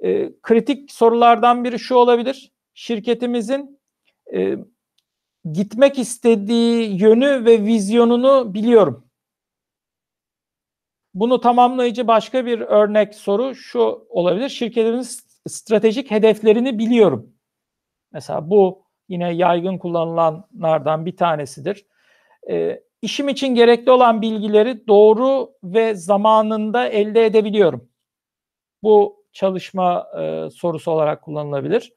E, 0.00 0.32
kritik 0.42 0.92
sorulardan 0.92 1.64
biri 1.64 1.78
şu 1.78 1.94
olabilir. 1.94 2.52
Şirketimizin 2.74 3.80
e, 4.34 4.56
gitmek 5.52 5.98
istediği 5.98 7.02
yönü 7.02 7.44
ve 7.44 7.62
vizyonunu 7.62 8.54
biliyorum. 8.54 9.08
Bunu 11.14 11.40
tamamlayıcı 11.40 12.08
başka 12.08 12.46
bir 12.46 12.60
örnek 12.60 13.14
soru 13.14 13.54
şu 13.54 14.06
olabilir. 14.08 14.48
Şirketimizin 14.48 15.20
stratejik 15.48 16.10
hedeflerini 16.10 16.78
biliyorum. 16.78 17.32
Mesela 18.12 18.50
bu 18.50 18.84
yine 19.08 19.34
yaygın 19.34 19.78
kullanılanlardan 19.78 21.06
bir 21.06 21.16
tanesidir. 21.16 21.86
E, 22.50 22.80
işim 23.02 23.28
için 23.28 23.54
gerekli 23.54 23.90
olan 23.90 24.22
bilgileri 24.22 24.86
doğru 24.86 25.52
ve 25.64 25.94
zamanında 25.94 26.88
elde 26.88 27.26
edebiliyorum. 27.26 27.88
Bu 28.82 29.24
çalışma 29.32 30.06
e, 30.20 30.50
sorusu 30.50 30.90
olarak 30.90 31.22
kullanılabilir. 31.22 31.92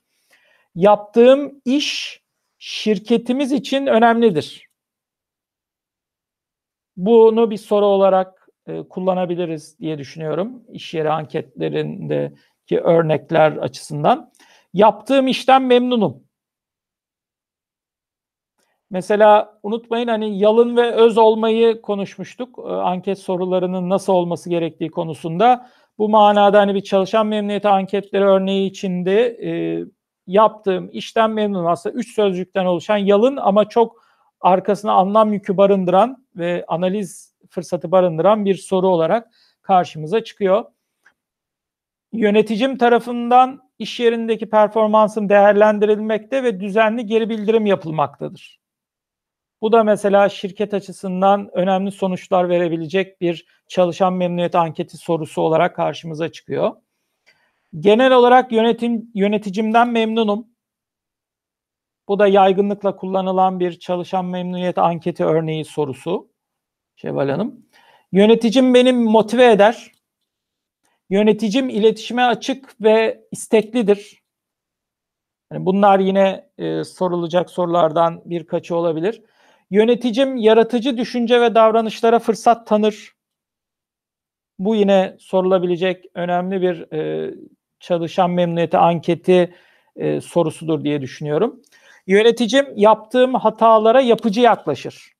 Yaptığım 0.75 1.61
iş 1.65 2.21
şirketimiz 2.57 3.51
için 3.51 3.87
önemlidir. 3.87 4.69
Bunu 6.97 7.51
bir 7.51 7.57
soru 7.57 7.85
olarak 7.85 8.49
e, 8.67 8.83
kullanabiliriz 8.83 9.79
diye 9.79 9.97
düşünüyorum. 9.97 10.63
İş 10.71 10.93
yeri 10.93 11.11
anketlerindeki 11.11 12.79
örnekler 12.79 13.51
açısından. 13.51 14.31
Yaptığım 14.73 15.27
işten 15.27 15.61
memnunum. 15.61 16.28
Mesela 18.91 19.59
unutmayın 19.63 20.07
hani 20.07 20.39
yalın 20.39 20.77
ve 20.77 20.91
öz 20.91 21.17
olmayı 21.17 21.81
konuşmuştuk. 21.81 22.59
E, 22.59 22.61
anket 22.61 23.19
sorularının 23.19 23.89
nasıl 23.89 24.13
olması 24.13 24.49
gerektiği 24.49 24.91
konusunda. 24.91 25.69
Bu 25.97 26.09
manada 26.09 26.59
hani 26.59 26.75
bir 26.75 26.81
çalışan 26.81 27.27
memnuniyeti 27.27 27.67
anketleri 27.67 28.23
örneği 28.23 28.69
içinde 28.69 29.27
e, 29.27 29.83
yaptığım 30.27 30.89
işten 30.91 31.31
memnunum. 31.31 31.67
Aslında 31.67 31.95
üç 31.95 32.15
sözcükten 32.15 32.65
oluşan 32.65 32.97
yalın 32.97 33.37
ama 33.37 33.69
çok 33.69 34.03
arkasına 34.41 34.93
anlam 34.93 35.33
yükü 35.33 35.57
barındıran 35.57 36.25
ve 36.35 36.65
analiz 36.67 37.35
fırsatı 37.49 37.91
barındıran 37.91 38.45
bir 38.45 38.55
soru 38.55 38.87
olarak 38.87 39.27
karşımıza 39.61 40.23
çıkıyor. 40.23 40.65
Yöneticim 42.13 42.77
tarafından 42.77 43.61
iş 43.79 43.99
yerindeki 43.99 44.49
performansım 44.49 45.29
değerlendirilmekte 45.29 46.43
ve 46.43 46.59
düzenli 46.59 47.05
geri 47.05 47.29
bildirim 47.29 47.65
yapılmaktadır. 47.65 48.58
Bu 49.61 49.71
da 49.71 49.83
mesela 49.83 50.29
şirket 50.29 50.73
açısından 50.73 51.49
önemli 51.53 51.91
sonuçlar 51.91 52.49
verebilecek 52.49 53.21
bir 53.21 53.45
çalışan 53.67 54.13
memnuniyet 54.13 54.55
anketi 54.55 54.97
sorusu 54.97 55.41
olarak 55.41 55.75
karşımıza 55.75 56.31
çıkıyor. 56.31 56.75
Genel 57.79 58.11
olarak 58.13 58.51
yönetim 58.51 59.11
yöneticimden 59.15 59.89
memnunum. 59.89 60.47
Bu 62.07 62.19
da 62.19 62.27
yaygınlıkla 62.27 62.95
kullanılan 62.95 63.59
bir 63.59 63.79
çalışan 63.79 64.25
memnuniyet 64.25 64.77
anketi 64.77 65.25
örneği 65.25 65.65
sorusu. 65.65 66.31
Şevval 66.95 67.29
Hanım. 67.29 67.65
Yöneticim 68.11 68.73
beni 68.73 68.93
motive 68.93 69.51
eder. 69.51 69.91
Yöneticim 71.09 71.69
iletişime 71.69 72.23
açık 72.23 72.81
ve 72.81 73.27
isteklidir. 73.31 74.23
Yani 75.51 75.65
bunlar 75.65 75.99
yine 75.99 76.49
e, 76.57 76.83
sorulacak 76.83 77.49
sorulardan 77.49 78.21
birkaçı 78.25 78.75
olabilir. 78.75 79.23
Yöneticim 79.69 80.37
yaratıcı 80.37 80.97
düşünce 80.97 81.41
ve 81.41 81.55
davranışlara 81.55 82.19
fırsat 82.19 82.67
tanır. 82.67 83.13
Bu 84.59 84.75
yine 84.75 85.15
sorulabilecek 85.19 86.05
önemli 86.13 86.61
bir 86.61 86.93
e, 86.93 87.33
çalışan 87.79 88.31
memnuniyeti 88.31 88.77
anketi 88.77 89.55
e, 89.95 90.21
sorusudur 90.21 90.83
diye 90.83 91.01
düşünüyorum. 91.01 91.61
Yöneticim 92.07 92.65
yaptığım 92.75 93.33
hatalara 93.33 94.01
yapıcı 94.01 94.41
yaklaşır. 94.41 95.13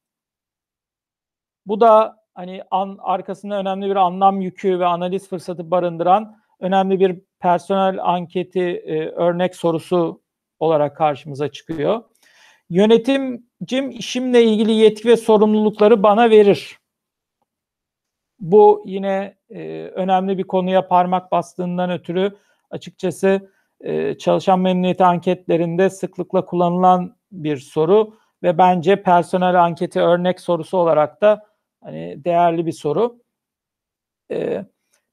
Bu 1.65 1.81
da 1.81 2.19
hani 2.33 2.63
an, 2.71 2.97
arkasında 3.01 3.55
önemli 3.55 3.89
bir 3.89 3.95
anlam 3.95 4.41
yükü 4.41 4.79
ve 4.79 4.85
analiz 4.85 5.29
fırsatı 5.29 5.71
barındıran 5.71 6.39
önemli 6.59 6.99
bir 6.99 7.21
personel 7.39 8.03
anketi 8.03 8.61
e, 8.61 9.09
örnek 9.09 9.55
sorusu 9.55 10.21
olarak 10.59 10.97
karşımıza 10.97 11.51
çıkıyor. 11.51 12.03
Yönetimcim 12.69 13.91
işimle 13.91 14.43
ilgili 14.43 14.71
yetki 14.71 15.07
ve 15.07 15.17
sorumlulukları 15.17 16.03
bana 16.03 16.29
verir. 16.29 16.79
Bu 18.39 18.83
yine 18.85 19.37
e, 19.49 19.83
önemli 19.95 20.37
bir 20.37 20.43
konuya 20.43 20.87
parmak 20.87 21.31
bastığından 21.31 21.91
ötürü 21.91 22.37
açıkçası 22.71 23.51
e, 23.81 24.17
çalışan 24.17 24.59
memnuniyeti 24.59 25.03
anketlerinde 25.03 25.89
sıklıkla 25.89 26.45
kullanılan 26.45 27.15
bir 27.31 27.57
soru 27.57 28.13
ve 28.43 28.57
bence 28.57 29.03
personel 29.03 29.63
anketi 29.63 29.99
örnek 29.99 30.39
sorusu 30.39 30.77
olarak 30.77 31.21
da 31.21 31.45
hani 31.83 32.23
değerli 32.23 32.65
bir 32.65 32.71
soru. 32.71 33.19
E, 34.31 34.65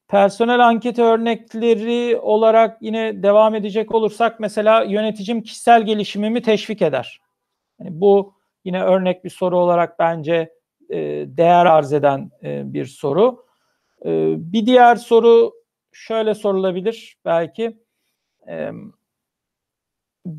personel 0.07 0.67
anketi 0.67 1.03
örnekleri 1.03 2.17
olarak 2.17 2.77
yine 2.81 3.23
devam 3.23 3.55
edecek 3.55 3.95
olursak 3.95 4.39
mesela 4.39 4.83
yöneticim 4.83 5.41
kişisel 5.41 5.85
gelişimimi 5.85 6.41
teşvik 6.41 6.81
eder. 6.81 7.26
Yani 7.79 8.01
bu 8.01 8.33
yine 8.65 8.83
örnek 8.83 9.23
bir 9.23 9.29
soru 9.29 9.59
olarak 9.59 9.99
bence 9.99 10.53
e, 10.89 10.97
değer 11.27 11.65
arz 11.65 11.93
eden 11.93 12.31
e, 12.43 12.73
bir 12.73 12.85
soru. 12.85 13.45
E, 14.05 14.35
bir 14.37 14.65
diğer 14.65 14.95
soru 14.95 15.53
şöyle 15.91 16.35
sorulabilir 16.35 17.17
belki. 17.25 17.77
E, 18.47 18.71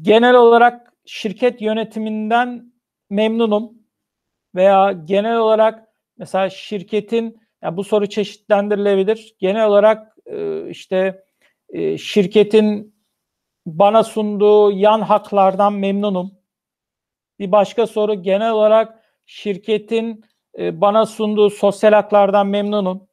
genel 0.02 0.34
olarak 0.34 0.92
şirket 1.06 1.62
yönetiminden 1.62 2.72
memnunum 3.10 3.72
veya 4.54 4.92
genel 4.92 5.38
olarak 5.38 5.88
mesela 6.18 6.50
şirketin 6.50 7.40
yani 7.62 7.76
bu 7.76 7.84
soru 7.84 8.06
çeşitlendirilebilir. 8.06 9.34
Genel 9.38 9.66
olarak 9.66 10.16
e, 10.26 10.68
işte 10.70 11.24
e, 11.68 11.98
şirketin 11.98 12.94
bana 13.66 14.04
sunduğu 14.04 14.70
yan 14.72 15.00
haklardan 15.00 15.72
memnunum. 15.72 16.37
Bir 17.38 17.52
başka 17.52 17.86
soru 17.86 18.22
genel 18.22 18.50
olarak 18.50 19.04
şirketin 19.26 20.24
e, 20.58 20.80
bana 20.80 21.06
sunduğu 21.06 21.50
sosyal 21.50 21.92
haklardan 21.92 22.46
memnunum. 22.46 23.08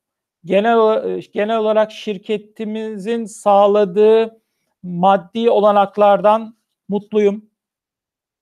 Genel 0.45 1.09
e, 1.09 1.19
genel 1.33 1.57
olarak 1.57 1.91
şirketimizin 1.91 3.25
sağladığı 3.25 4.41
maddi 4.83 5.49
olanaklardan 5.49 6.57
mutluyum 6.89 7.45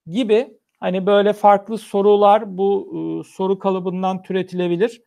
gibi 0.07 0.57
hani 0.79 1.05
böyle 1.05 1.33
farklı 1.33 1.77
sorular 1.77 2.57
bu 2.57 2.93
e, 2.95 3.29
soru 3.29 3.59
kalıbından 3.59 4.21
türetilebilir. 4.23 5.01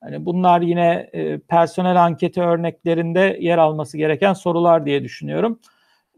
Hani 0.00 0.26
bunlar 0.26 0.60
yine 0.60 1.10
personel 1.48 2.04
anketi 2.04 2.42
örneklerinde 2.42 3.38
yer 3.40 3.58
alması 3.58 3.98
gereken 3.98 4.32
sorular 4.32 4.86
diye 4.86 5.04
düşünüyorum. 5.04 5.60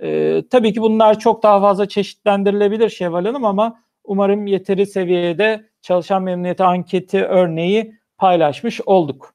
E, 0.00 0.42
tabii 0.50 0.73
ki 0.73 0.83
bunlar 0.83 1.18
çok 1.18 1.42
daha 1.42 1.61
fazla 1.61 1.88
çeşitlendirilebilir 1.88 2.88
Şevval 2.88 3.25
Hanım 3.25 3.44
ama 3.44 3.84
umarım 4.04 4.46
yeteri 4.46 4.87
seviyede 4.87 5.70
çalışan 5.82 6.23
memnuniyeti 6.23 6.64
anketi 6.64 7.25
örneği 7.25 7.94
paylaşmış 8.18 8.80
olduk. 8.87 9.34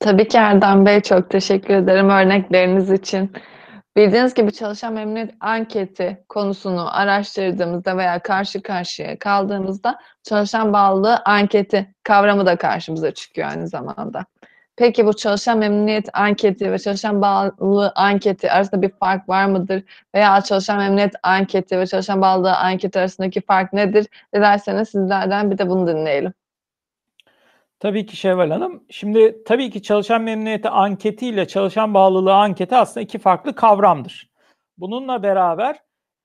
Tabii 0.00 0.28
ki 0.28 0.38
Erdem 0.38 0.86
Bey 0.86 1.00
çok 1.00 1.30
teşekkür 1.30 1.74
ederim 1.74 2.08
örnekleriniz 2.08 2.90
için. 2.90 3.32
Bildiğiniz 3.96 4.34
gibi 4.34 4.52
çalışan 4.52 4.92
memnuniyet 4.92 5.34
anketi 5.40 6.24
konusunu 6.28 6.96
araştırdığımızda 6.96 7.96
veya 7.96 8.22
karşı 8.22 8.62
karşıya 8.62 9.18
kaldığımızda 9.18 9.98
çalışan 10.22 10.72
bağlılığı 10.72 11.22
anketi 11.24 11.94
kavramı 12.02 12.46
da 12.46 12.56
karşımıza 12.56 13.10
çıkıyor 13.10 13.48
aynı 13.48 13.68
zamanda. 13.68 14.26
Peki 14.76 15.06
bu 15.06 15.16
çalışan 15.16 15.58
memnuniyet 15.58 16.08
anketi 16.12 16.72
ve 16.72 16.78
çalışan 16.78 17.22
bağlılığı 17.22 17.92
anketi 17.94 18.50
arasında 18.50 18.82
bir 18.82 18.90
fark 18.90 19.28
var 19.28 19.46
mıdır? 19.46 19.84
Veya 20.14 20.40
çalışan 20.40 20.78
memnuniyet 20.78 21.14
anketi 21.22 21.78
ve 21.78 21.86
çalışan 21.86 22.20
bağlılığı 22.20 22.56
anketi 22.56 22.98
arasındaki 22.98 23.40
fark 23.40 23.72
nedir? 23.72 24.06
Dilerseniz 24.34 24.88
sizlerden 24.88 25.50
bir 25.50 25.58
de 25.58 25.68
bunu 25.68 25.86
dinleyelim. 25.86 26.32
Tabii 27.80 28.06
ki 28.06 28.16
Şevval 28.16 28.50
Hanım. 28.50 28.84
Şimdi 28.90 29.44
tabii 29.46 29.70
ki 29.70 29.82
çalışan 29.82 30.22
memnuniyeti 30.22 30.68
anketi 30.68 31.26
ile 31.26 31.48
çalışan 31.48 31.94
bağlılığı 31.94 32.34
anketi 32.34 32.76
aslında 32.76 33.04
iki 33.04 33.18
farklı 33.18 33.54
kavramdır. 33.54 34.30
Bununla 34.78 35.22
beraber 35.22 35.76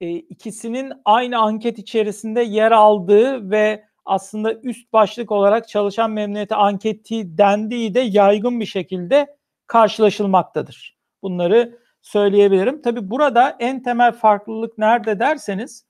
e, 0.01 0.09
ikisinin 0.09 0.93
aynı 1.05 1.39
anket 1.39 1.79
içerisinde 1.79 2.41
yer 2.41 2.71
aldığı 2.71 3.51
ve 3.51 3.90
aslında 4.05 4.53
üst 4.53 4.93
başlık 4.93 5.31
olarak 5.31 5.67
çalışan 5.67 6.11
memnuniyeti 6.11 6.55
anketi 6.55 7.37
dendiği 7.37 7.93
de 7.93 7.99
yaygın 7.99 8.59
bir 8.59 8.65
şekilde 8.65 9.37
karşılaşılmaktadır. 9.67 10.97
Bunları 11.21 11.79
söyleyebilirim. 12.01 12.81
Tabii 12.81 13.09
burada 13.09 13.55
en 13.59 13.83
temel 13.83 14.11
farklılık 14.11 14.77
nerede 14.77 15.19
derseniz 15.19 15.85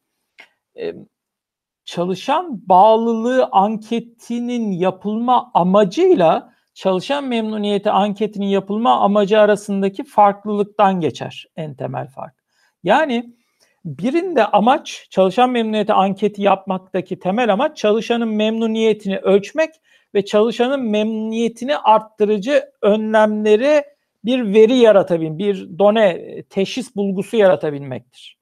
çalışan 1.85 2.69
bağlılığı 2.69 3.49
anketinin 3.51 4.71
yapılma 4.71 5.51
amacıyla 5.53 6.53
çalışan 6.73 7.23
memnuniyeti 7.23 7.91
anketinin 7.91 8.45
yapılma 8.45 8.99
amacı 8.99 9.39
arasındaki 9.39 10.03
farklılıktan 10.03 10.99
geçer 10.99 11.45
en 11.55 11.75
temel 11.75 12.07
fark. 12.07 12.35
Yani 12.83 13.35
birinde 13.85 14.45
amaç 14.45 15.07
çalışan 15.09 15.49
memnuniyeti 15.49 15.93
anketi 15.93 16.41
yapmaktaki 16.41 17.19
temel 17.19 17.53
amaç 17.53 17.77
çalışanın 17.77 18.27
memnuniyetini 18.27 19.17
ölçmek 19.17 19.69
ve 20.15 20.25
çalışanın 20.25 20.81
memnuniyetini 20.83 21.77
arttırıcı 21.77 22.63
önlemleri 22.81 23.83
bir 24.25 24.53
veri 24.53 24.77
yaratabilmek, 24.77 25.39
bir 25.39 25.79
done, 25.79 26.41
teşhis 26.49 26.95
bulgusu 26.95 27.37
yaratabilmektir. 27.37 28.37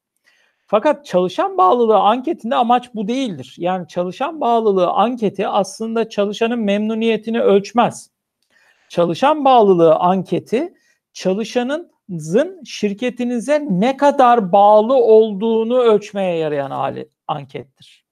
Fakat 0.68 1.06
çalışan 1.06 1.58
bağlılığı 1.58 1.98
anketinde 1.98 2.56
amaç 2.56 2.96
bu 2.96 3.08
değildir. 3.08 3.56
Yani 3.58 3.88
çalışan 3.88 4.42
bağlılığı 4.42 4.90
anketi 4.90 5.48
aslında 5.48 6.10
çalışanın 6.10 6.60
memnuniyetini 6.60 7.42
ölçmez. 7.42 8.12
Çalışan 8.90 9.46
bağlılığı 9.46 9.96
anketi 9.96 10.74
çalışanınızın 12.10 12.64
şirketinize 12.64 13.68
ne 13.70 13.98
kadar 13.98 14.52
bağlı 14.52 14.94
olduğunu 14.94 15.78
ölçmeye 15.78 16.38
yarayan 16.38 16.72
hali 16.72 17.10
ankettir. 17.28 18.06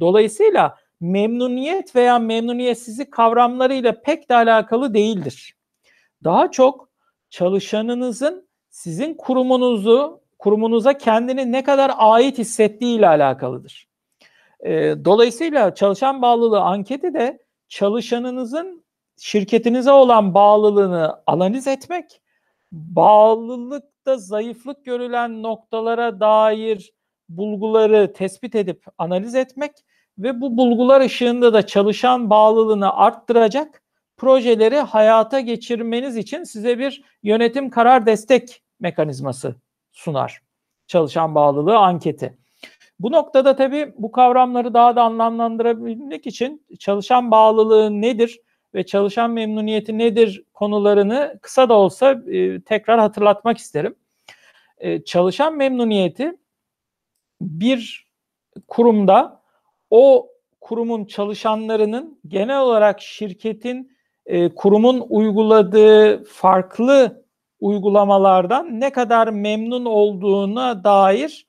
Dolayısıyla 0.00 0.76
memnuniyet 1.00 1.96
veya 1.96 2.18
memnuniyetsizlik 2.18 3.12
kavramlarıyla 3.12 4.02
pek 4.02 4.28
de 4.28 4.34
alakalı 4.34 4.94
değildir. 4.94 5.54
Daha 6.24 6.50
çok 6.50 6.88
çalışanınızın 7.30 8.48
sizin 8.70 9.14
kurumunuzu 9.14 10.20
kurumunuza 10.38 10.98
kendini 10.98 11.52
ne 11.52 11.64
kadar 11.64 11.92
ait 11.96 12.38
hissettiği 12.38 12.98
ile 12.98 13.08
alakalıdır. 13.08 13.88
E, 14.60 14.94
dolayısıyla 15.04 15.74
çalışan 15.74 16.22
bağlılığı 16.22 16.60
anketi 16.60 17.14
de 17.14 17.38
çalışanınızın 17.68 18.84
şirketinize 19.18 19.90
olan 19.90 20.34
bağlılığını 20.34 21.22
analiz 21.26 21.66
etmek, 21.66 22.21
bağlılıkta 22.72 24.16
zayıflık 24.16 24.84
görülen 24.84 25.42
noktalara 25.42 26.20
dair 26.20 26.92
bulguları 27.28 28.12
tespit 28.12 28.54
edip 28.54 28.84
analiz 28.98 29.34
etmek 29.34 29.72
ve 30.18 30.40
bu 30.40 30.56
bulgular 30.56 31.00
ışığında 31.00 31.52
da 31.52 31.66
çalışan 31.66 32.30
bağlılığını 32.30 32.96
arttıracak 32.96 33.82
projeleri 34.16 34.76
hayata 34.76 35.40
geçirmeniz 35.40 36.16
için 36.16 36.44
size 36.44 36.78
bir 36.78 37.02
yönetim 37.22 37.70
karar 37.70 38.06
destek 38.06 38.62
mekanizması 38.80 39.56
sunar. 39.92 40.42
Çalışan 40.86 41.34
bağlılığı 41.34 41.78
anketi. 41.78 42.38
Bu 42.98 43.12
noktada 43.12 43.56
tabii 43.56 43.94
bu 43.98 44.12
kavramları 44.12 44.74
daha 44.74 44.96
da 44.96 45.02
anlamlandırabilmek 45.02 46.26
için 46.26 46.66
çalışan 46.78 47.30
bağlılığı 47.30 48.00
nedir 48.00 48.40
ve 48.74 48.86
çalışan 48.86 49.30
memnuniyeti 49.30 49.98
nedir 49.98 50.44
konularını 50.54 51.38
kısa 51.42 51.68
da 51.68 51.74
olsa 51.74 52.22
e, 52.26 52.60
tekrar 52.60 53.00
hatırlatmak 53.00 53.58
isterim. 53.58 53.94
E, 54.78 55.04
çalışan 55.04 55.56
memnuniyeti 55.56 56.36
bir 57.40 58.06
kurumda 58.68 59.42
o 59.90 60.28
kurumun 60.60 61.04
çalışanlarının 61.04 62.20
genel 62.28 62.60
olarak 62.60 63.00
şirketin 63.00 63.96
e, 64.26 64.54
kurumun 64.54 65.06
uyguladığı 65.08 66.24
farklı 66.24 67.24
uygulamalardan 67.60 68.80
ne 68.80 68.92
kadar 68.92 69.28
memnun 69.28 69.84
olduğuna 69.84 70.84
dair 70.84 71.46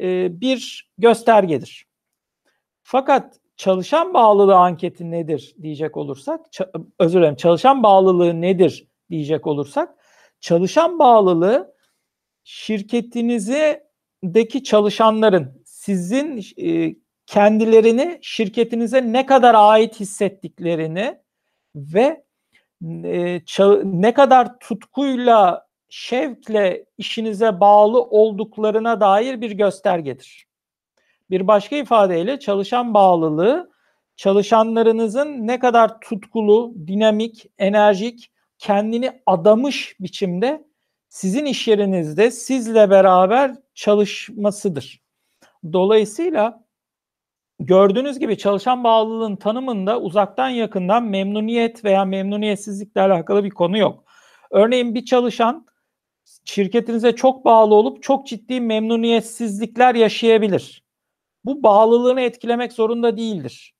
e, 0.00 0.40
bir 0.40 0.90
göstergedir. 0.98 1.86
Fakat 2.82 3.40
çalışan 3.56 4.14
bağlılığı 4.14 4.56
anketi 4.56 5.10
nedir 5.10 5.54
diyecek 5.62 5.96
olursak, 5.96 6.40
özür 6.98 7.18
dilerim 7.18 7.36
çalışan 7.36 7.82
bağlılığı 7.82 8.40
nedir 8.40 8.88
diyecek 9.10 9.46
olursak, 9.46 9.94
çalışan 10.40 10.98
bağlılığı 10.98 11.74
şirketinizdeki 12.44 14.64
çalışanların 14.64 15.62
sizin 15.66 16.44
e, 16.58 16.96
kendilerini 17.26 18.18
şirketinize 18.22 19.12
ne 19.12 19.26
kadar 19.26 19.54
ait 19.54 20.00
hissettiklerini 20.00 21.18
ve 21.76 22.24
e, 23.04 23.40
ne 23.84 24.14
kadar 24.14 24.58
tutkuyla, 24.58 25.66
şevkle 25.88 26.84
işinize 26.98 27.60
bağlı 27.60 28.02
olduklarına 28.02 29.00
dair 29.00 29.40
bir 29.40 29.50
göstergedir. 29.50 30.46
Bir 31.34 31.46
başka 31.46 31.76
ifadeyle 31.76 32.38
çalışan 32.38 32.94
bağlılığı 32.94 33.70
çalışanlarınızın 34.16 35.46
ne 35.46 35.58
kadar 35.58 36.00
tutkulu, 36.00 36.74
dinamik, 36.86 37.46
enerjik, 37.58 38.32
kendini 38.58 39.22
adamış 39.26 39.96
biçimde 40.00 40.64
sizin 41.08 41.44
iş 41.44 41.68
yerinizde 41.68 42.30
sizle 42.30 42.90
beraber 42.90 43.54
çalışmasıdır. 43.74 45.02
Dolayısıyla 45.72 46.64
Gördüğünüz 47.58 48.18
gibi 48.18 48.38
çalışan 48.38 48.84
bağlılığın 48.84 49.36
tanımında 49.36 50.00
uzaktan 50.00 50.48
yakından 50.48 51.04
memnuniyet 51.04 51.84
veya 51.84 52.04
memnuniyetsizlikle 52.04 53.00
alakalı 53.00 53.44
bir 53.44 53.50
konu 53.50 53.78
yok. 53.78 54.04
Örneğin 54.50 54.94
bir 54.94 55.04
çalışan 55.04 55.66
şirketinize 56.44 57.12
çok 57.12 57.44
bağlı 57.44 57.74
olup 57.74 58.02
çok 58.02 58.26
ciddi 58.26 58.60
memnuniyetsizlikler 58.60 59.94
yaşayabilir. 59.94 60.83
Bu 61.44 61.62
bağlılığını 61.62 62.20
etkilemek 62.20 62.72
zorunda 62.72 63.16
değildir. 63.16 63.74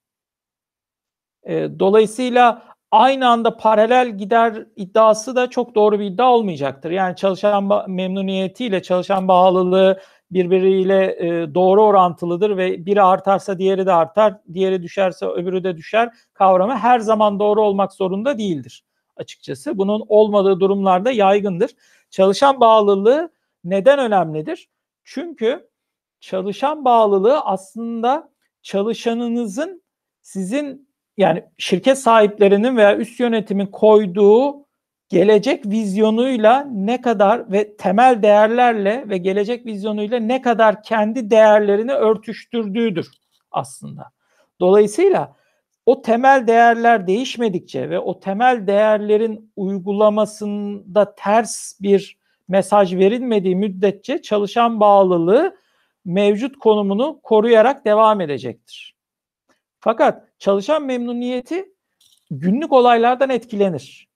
Dolayısıyla 1.79 2.63
aynı 2.91 3.29
anda 3.29 3.57
paralel 3.57 4.19
gider 4.19 4.67
iddiası 4.77 5.37
da 5.37 5.51
çok 5.51 5.75
doğru 5.75 5.99
bir 5.99 6.05
iddia 6.05 6.33
olmayacaktır. 6.33 6.91
Yani 6.91 7.17
çalışan 7.17 7.91
memnuniyetiyle 7.91 8.83
çalışan 8.83 9.29
bağlılığı 9.29 10.01
birbiriyle 10.31 11.17
e, 11.19 11.55
doğru 11.55 11.83
orantılıdır 11.83 12.57
ve 12.57 12.87
biri 12.87 13.03
artarsa 13.03 13.59
diğeri 13.59 13.87
de 13.87 13.93
artar, 13.93 14.35
diğeri 14.53 14.83
düşerse 14.83 15.27
öbürü 15.27 15.65
de 15.65 15.77
düşer 15.77 16.11
kavramı 16.35 16.77
her 16.77 16.99
zaman 16.99 17.39
doğru 17.39 17.63
olmak 17.63 17.93
zorunda 17.93 18.39
değildir 18.39 18.85
açıkçası. 19.17 19.79
Bunun 19.79 20.05
olmadığı 20.09 20.61
durumlarda 20.61 21.11
yaygındır. 21.11 21.71
Çalışan 22.11 22.61
bağlılığı 22.61 23.33
neden 23.65 23.99
önemlidir? 23.99 24.69
Çünkü 25.05 25.69
çalışan 26.25 26.85
bağlılığı 26.85 27.41
aslında 27.41 28.31
çalışanınızın 28.63 29.83
sizin 30.23 30.89
yani 31.17 31.45
şirket 31.59 31.99
sahiplerinin 31.99 32.77
veya 32.77 32.97
üst 32.97 33.21
yönetimin 33.21 33.67
koyduğu 33.67 34.67
gelecek 35.09 35.67
vizyonuyla 35.67 36.67
ne 36.73 37.01
kadar 37.01 37.53
ve 37.53 37.77
temel 37.77 38.23
değerlerle 38.23 39.05
ve 39.09 39.19
gelecek 39.19 39.67
vizyonuyla 39.67 40.21
ne 40.21 40.43
kadar 40.43 40.83
kendi 40.83 41.31
değerlerini 41.31 41.93
örtüştürdüğüdür 41.93 43.09
aslında. 43.51 44.11
Dolayısıyla 44.61 45.37
o 45.87 46.03
temel 46.03 46.47
değerler 46.47 47.07
değişmedikçe 47.07 47.91
ve 47.91 47.99
o 47.99 48.21
temel 48.21 48.67
değerlerin 48.67 49.53
uygulamasında 49.57 51.15
ters 51.15 51.81
bir 51.81 52.19
mesaj 52.49 52.95
verilmediği 52.95 53.57
müddetçe 53.57 54.23
çalışan 54.23 54.81
bağlılığı 54.81 55.64
mevcut 56.05 56.59
konumunu 56.59 57.21
koruyarak 57.23 57.85
devam 57.85 58.21
edecektir. 58.21 58.95
Fakat 59.81 60.29
çalışan 60.39 60.83
memnuniyeti 60.83 61.75
günlük 62.31 62.73
olaylardan 62.73 63.31
etkilenir. 63.31 64.09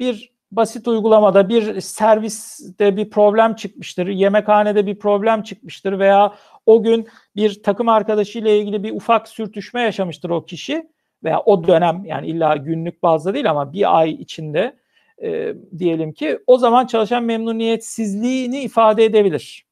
Bir 0.00 0.32
basit 0.52 0.88
uygulamada 0.88 1.48
bir 1.48 1.80
serviste 1.80 2.96
bir 2.96 3.10
problem 3.10 3.54
çıkmıştır, 3.54 4.06
yemekhanede 4.06 4.86
bir 4.86 4.98
problem 4.98 5.42
çıkmıştır 5.42 5.98
veya 5.98 6.34
o 6.66 6.82
gün 6.82 7.08
bir 7.36 7.62
takım 7.62 7.88
arkadaşıyla 7.88 8.50
ilgili 8.50 8.82
bir 8.82 8.92
ufak 8.92 9.28
sürtüşme 9.28 9.82
yaşamıştır 9.82 10.30
o 10.30 10.44
kişi 10.44 10.88
veya 11.24 11.40
o 11.40 11.66
dönem 11.66 12.02
yani 12.04 12.26
illa 12.26 12.56
günlük 12.56 13.02
bazda 13.02 13.34
değil 13.34 13.50
ama 13.50 13.72
bir 13.72 13.98
ay 13.98 14.10
içinde 14.10 14.76
e, 15.22 15.54
diyelim 15.78 16.12
ki 16.12 16.38
o 16.46 16.58
zaman 16.58 16.86
çalışan 16.86 17.24
memnuniyetsizliğini 17.24 18.60
ifade 18.60 19.04
edebilir. 19.04 19.65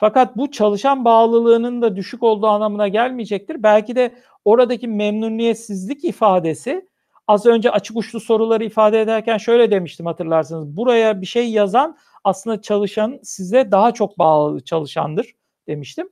Fakat 0.00 0.36
bu 0.36 0.50
çalışan 0.50 1.04
bağlılığının 1.04 1.82
da 1.82 1.96
düşük 1.96 2.22
olduğu 2.22 2.46
anlamına 2.46 2.88
gelmeyecektir. 2.88 3.62
Belki 3.62 3.96
de 3.96 4.14
oradaki 4.44 4.88
memnuniyetsizlik 4.88 6.04
ifadesi 6.04 6.88
az 7.28 7.46
önce 7.46 7.70
açık 7.70 7.96
uçlu 7.96 8.20
soruları 8.20 8.64
ifade 8.64 9.00
ederken 9.00 9.38
şöyle 9.38 9.70
demiştim 9.70 10.06
hatırlarsınız. 10.06 10.76
Buraya 10.76 11.20
bir 11.20 11.26
şey 11.26 11.50
yazan 11.50 11.96
aslında 12.24 12.62
çalışan 12.62 13.18
size 13.22 13.70
daha 13.70 13.94
çok 13.94 14.18
bağlı 14.18 14.60
çalışandır 14.64 15.34
demiştim. 15.68 16.08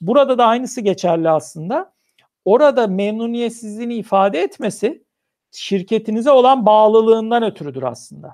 Burada 0.00 0.38
da 0.38 0.46
aynısı 0.46 0.80
geçerli 0.80 1.30
aslında. 1.30 1.92
Orada 2.44 2.86
memnuniyetsizliğini 2.86 3.94
ifade 3.94 4.40
etmesi 4.40 5.04
şirketinize 5.52 6.30
olan 6.30 6.66
bağlılığından 6.66 7.42
ötürüdür 7.42 7.82
aslında. 7.82 8.30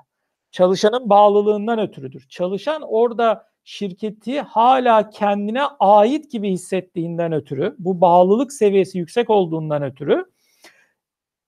Çalışanın 0.51 1.11
bağlılığından 1.11 1.79
ötürüdür. 1.79 2.27
Çalışan 2.29 2.83
orada 2.83 3.49
şirketi 3.69 4.41
hala 4.41 5.11
kendine 5.11 5.63
ait 5.81 6.31
gibi 6.31 6.51
hissettiğinden 6.51 7.33
ötürü, 7.33 7.77
bu 7.79 8.01
bağlılık 8.01 8.53
seviyesi 8.53 8.99
yüksek 8.99 9.31
olduğundan 9.31 9.83
ötürü 9.83 10.25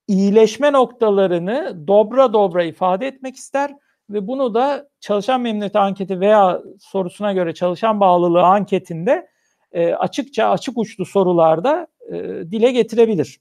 iyileşme 0.09 0.73
noktalarını 0.73 1.87
dobra 1.87 2.33
dobra 2.33 2.65
ifade 2.65 3.07
etmek 3.07 3.37
ister 3.37 3.75
ve 4.11 4.27
bunu 4.27 4.55
da 4.55 4.89
çalışan 5.01 5.41
memnuniyeti 5.41 5.79
anketi 5.79 6.21
veya 6.21 6.63
sorusuna 6.81 7.33
göre 7.33 7.55
çalışan 7.55 8.01
bağlılığı 8.01 8.43
anketinde 8.43 9.29
e, 9.73 9.93
açıkça 9.93 10.51
açık 10.51 10.79
uçlu 10.79 11.05
sorularda 11.05 11.87
e, 12.09 12.15
dile 12.51 12.73
getirebilir. 12.73 13.41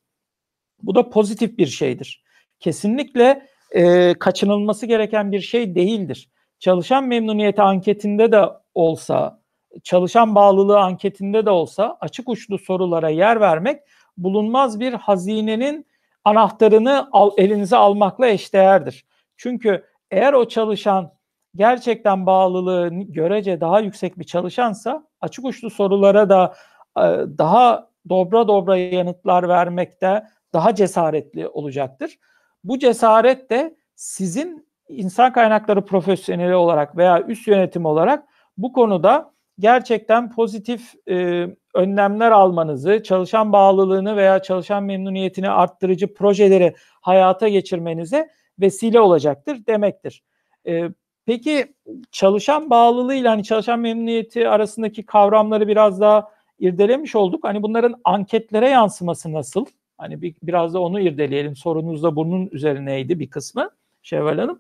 Bu 0.84 0.96
da 0.96 1.10
pozitif 1.10 1.58
bir 1.58 1.68
şeydir. 1.68 2.24
Kesinlikle 2.60 3.48
e, 3.72 4.14
kaçınılması 4.14 4.86
gereken 4.86 5.32
bir 5.32 5.42
şey 5.42 5.76
değildir. 5.76 6.30
Çalışan 6.60 7.04
memnuniyeti 7.04 7.62
anketinde 7.62 8.32
de 8.32 8.46
olsa, 8.76 9.40
çalışan 9.84 10.36
bağlılığı 10.36 10.80
anketinde 10.80 11.46
de 11.46 11.50
olsa 11.50 11.98
açık 12.02 12.30
uçlu 12.30 12.58
sorulara 12.58 13.10
yer 13.10 13.40
vermek 13.40 13.82
bulunmaz 14.18 14.80
bir 14.80 14.94
hazinenin 14.94 15.86
anahtarını 16.24 17.10
al, 17.12 17.32
elinize 17.38 17.76
almakla 17.78 18.28
eşdeğerdir. 18.28 19.06
Çünkü 19.38 19.86
eğer 20.12 20.34
o 20.34 20.48
çalışan 20.48 21.14
gerçekten 21.56 22.26
bağlılığı 22.26 22.90
görece 22.94 23.62
daha 23.62 23.80
yüksek 23.80 24.20
bir 24.20 24.24
çalışansa 24.24 25.08
açık 25.22 25.46
uçlu 25.46 25.70
sorulara 25.70 26.30
da 26.30 26.54
e, 26.98 27.02
daha 27.38 27.90
dobra 28.10 28.48
dobra 28.48 28.78
yanıtlar 28.78 29.48
vermekte 29.48 30.24
daha 30.54 30.76
cesaretli 30.76 31.48
olacaktır. 31.48 32.20
Bu 32.64 32.80
cesaret 32.80 33.50
de 33.50 33.76
sizin 33.96 34.69
insan 34.90 35.34
kaynakları 35.34 35.86
profesyoneli 35.86 36.56
olarak 36.56 36.98
veya 36.98 37.22
üst 37.22 37.48
yönetim 37.48 37.86
olarak 37.86 38.24
bu 38.58 38.74
konuda 38.74 39.32
gerçekten 39.60 40.32
pozitif 40.32 40.94
e, 41.10 41.48
önlemler 41.76 42.32
almanızı, 42.32 43.04
çalışan 43.04 43.54
bağlılığını 43.54 44.16
veya 44.16 44.42
çalışan 44.42 44.84
memnuniyetini 44.84 45.50
arttırıcı 45.50 46.14
projeleri 46.14 46.76
hayata 47.02 47.48
geçirmenize 47.48 48.30
vesile 48.60 49.00
olacaktır 49.00 49.66
demektir. 49.68 50.24
E, 50.68 50.90
peki 51.26 51.74
çalışan 52.12 52.70
bağlılığıyla 52.70 53.32
hani 53.32 53.44
çalışan 53.44 53.80
memnuniyeti 53.80 54.50
arasındaki 54.50 55.06
kavramları 55.06 55.68
biraz 55.68 56.02
daha 56.02 56.32
irdelemiş 56.60 57.16
olduk. 57.16 57.44
Hani 57.44 57.64
bunların 57.64 57.96
anketlere 58.04 58.70
yansıması 58.70 59.34
nasıl? 59.34 59.66
Hani 59.98 60.22
bir, 60.22 60.36
biraz 60.44 60.74
da 60.74 60.80
onu 60.80 61.00
irdeleyelim. 61.00 61.56
Sorunuz 61.56 62.04
da 62.04 62.16
bunun 62.16 62.50
üzerineydi 62.52 63.20
bir 63.20 63.30
kısmı 63.30 63.70
Şevval 64.02 64.38
Hanım. 64.38 64.60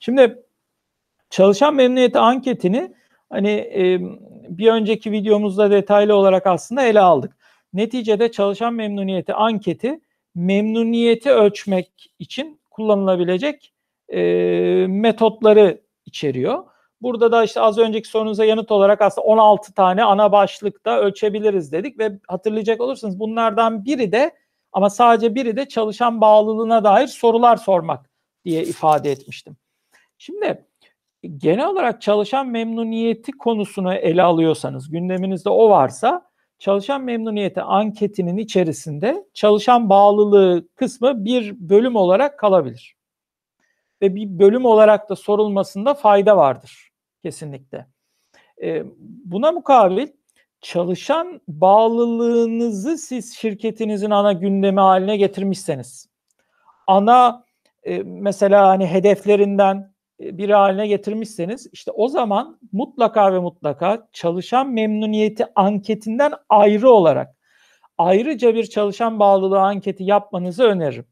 Şimdi 0.00 0.42
çalışan 1.30 1.74
memnuniyeti 1.74 2.18
anketini 2.18 2.94
hani 3.30 3.50
e, 3.50 3.98
bir 4.48 4.72
önceki 4.72 5.12
videomuzda 5.12 5.70
detaylı 5.70 6.14
olarak 6.14 6.46
aslında 6.46 6.82
ele 6.82 7.00
aldık. 7.00 7.36
Neticede 7.72 8.30
çalışan 8.32 8.74
memnuniyeti 8.74 9.34
anketi 9.34 10.00
memnuniyeti 10.34 11.30
ölçmek 11.30 12.14
için 12.18 12.60
kullanılabilecek 12.70 13.72
e, 14.08 14.20
metotları 14.88 15.80
içeriyor. 16.06 16.64
Burada 17.02 17.32
da 17.32 17.44
işte 17.44 17.60
az 17.60 17.78
önceki 17.78 18.08
sorunuza 18.08 18.44
yanıt 18.44 18.70
olarak 18.70 19.02
aslında 19.02 19.26
16 19.26 19.74
tane 19.74 20.04
ana 20.04 20.32
başlıkta 20.32 20.98
ölçebiliriz 21.00 21.72
dedik 21.72 21.98
ve 21.98 22.18
hatırlayacak 22.28 22.80
olursanız 22.80 23.18
bunlardan 23.18 23.84
biri 23.84 24.12
de 24.12 24.30
ama 24.72 24.90
sadece 24.90 25.34
biri 25.34 25.56
de 25.56 25.68
çalışan 25.68 26.20
bağlılığına 26.20 26.84
dair 26.84 27.06
sorular 27.06 27.56
sormak 27.56 28.10
diye 28.44 28.62
ifade 28.62 29.10
etmiştim. 29.10 29.56
Şimdi 30.18 30.64
genel 31.36 31.66
olarak 31.66 32.02
çalışan 32.02 32.48
memnuniyeti 32.48 33.32
konusunu 33.32 33.94
ele 33.94 34.22
alıyorsanız, 34.22 34.90
gündeminizde 34.90 35.50
o 35.50 35.70
varsa 35.70 36.30
çalışan 36.58 37.02
memnuniyeti 37.02 37.62
anketinin 37.62 38.36
içerisinde 38.36 39.24
çalışan 39.34 39.88
bağlılığı 39.88 40.68
kısmı 40.74 41.24
bir 41.24 41.54
bölüm 41.68 41.96
olarak 41.96 42.38
kalabilir. 42.38 42.96
Ve 44.02 44.14
bir 44.14 44.38
bölüm 44.38 44.64
olarak 44.64 45.08
da 45.08 45.16
sorulmasında 45.16 45.94
fayda 45.94 46.36
vardır 46.36 46.90
kesinlikle. 47.22 47.86
E, 48.62 48.84
buna 49.24 49.52
mukabil 49.52 50.08
çalışan 50.60 51.40
bağlılığınızı 51.48 52.98
siz 52.98 53.36
şirketinizin 53.36 54.10
ana 54.10 54.32
gündemi 54.32 54.80
haline 54.80 55.16
getirmişseniz, 55.16 56.08
ana 56.86 57.44
e, 57.82 58.02
mesela 58.02 58.68
hani 58.68 58.86
hedeflerinden 58.86 59.92
biri 60.20 60.54
haline 60.54 60.86
getirmişseniz 60.86 61.66
işte 61.72 61.90
o 61.90 62.08
zaman 62.08 62.58
mutlaka 62.72 63.32
ve 63.32 63.38
mutlaka 63.38 64.08
çalışan 64.12 64.70
memnuniyeti 64.70 65.46
anketinden 65.54 66.32
ayrı 66.48 66.90
olarak 66.90 67.36
ayrıca 67.98 68.54
bir 68.54 68.66
çalışan 68.66 69.18
bağlılığı 69.18 69.60
anketi 69.60 70.04
yapmanızı 70.04 70.64
öneririm. 70.64 71.06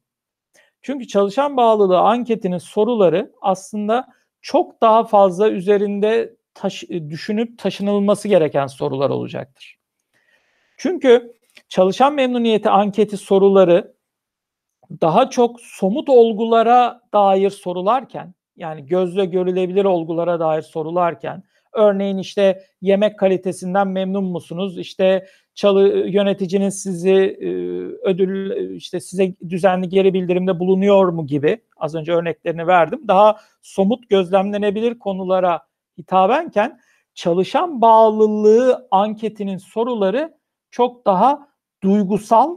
Çünkü 0.82 1.06
çalışan 1.06 1.56
bağlılığı 1.56 1.98
anketinin 1.98 2.58
soruları 2.58 3.32
aslında 3.40 4.06
çok 4.40 4.80
daha 4.80 5.04
fazla 5.04 5.50
üzerinde 5.50 6.36
taş, 6.54 6.84
düşünüp 6.90 7.58
taşınılması 7.58 8.28
gereken 8.28 8.66
sorular 8.66 9.10
olacaktır. 9.10 9.76
Çünkü 10.76 11.32
çalışan 11.68 12.14
memnuniyeti 12.14 12.70
anketi 12.70 13.16
soruları 13.16 13.94
daha 15.00 15.30
çok 15.30 15.60
somut 15.60 16.08
olgulara 16.08 17.00
dair 17.12 17.50
sorularken 17.50 18.34
yani 18.56 18.86
gözle 18.86 19.24
görülebilir 19.24 19.84
olgulara 19.84 20.40
dair 20.40 20.62
sorularken 20.62 21.42
Örneğin 21.76 22.18
işte 22.18 22.62
yemek 22.82 23.18
kalitesinden 23.18 23.88
memnun 23.88 24.24
musunuz? 24.24 24.78
İşte 24.78 25.26
çalı 25.54 26.08
yöneticinin 26.08 26.68
sizi 26.68 27.12
e, 27.40 27.48
ödül 28.08 28.56
işte 28.76 29.00
size 29.00 29.34
düzenli 29.48 29.88
geri 29.88 30.14
bildirimde 30.14 30.58
bulunuyor 30.58 31.08
mu 31.08 31.26
gibi 31.26 31.62
az 31.76 31.94
önce 31.94 32.12
örneklerini 32.12 32.66
verdim. 32.66 33.00
Daha 33.08 33.36
somut 33.62 34.08
gözlemlenebilir 34.08 34.98
konulara 34.98 35.60
hitabenken 35.98 36.80
çalışan 37.14 37.80
bağlılığı 37.80 38.88
anketinin 38.90 39.58
soruları 39.58 40.34
çok 40.70 41.06
daha 41.06 41.48
duygusal, 41.82 42.56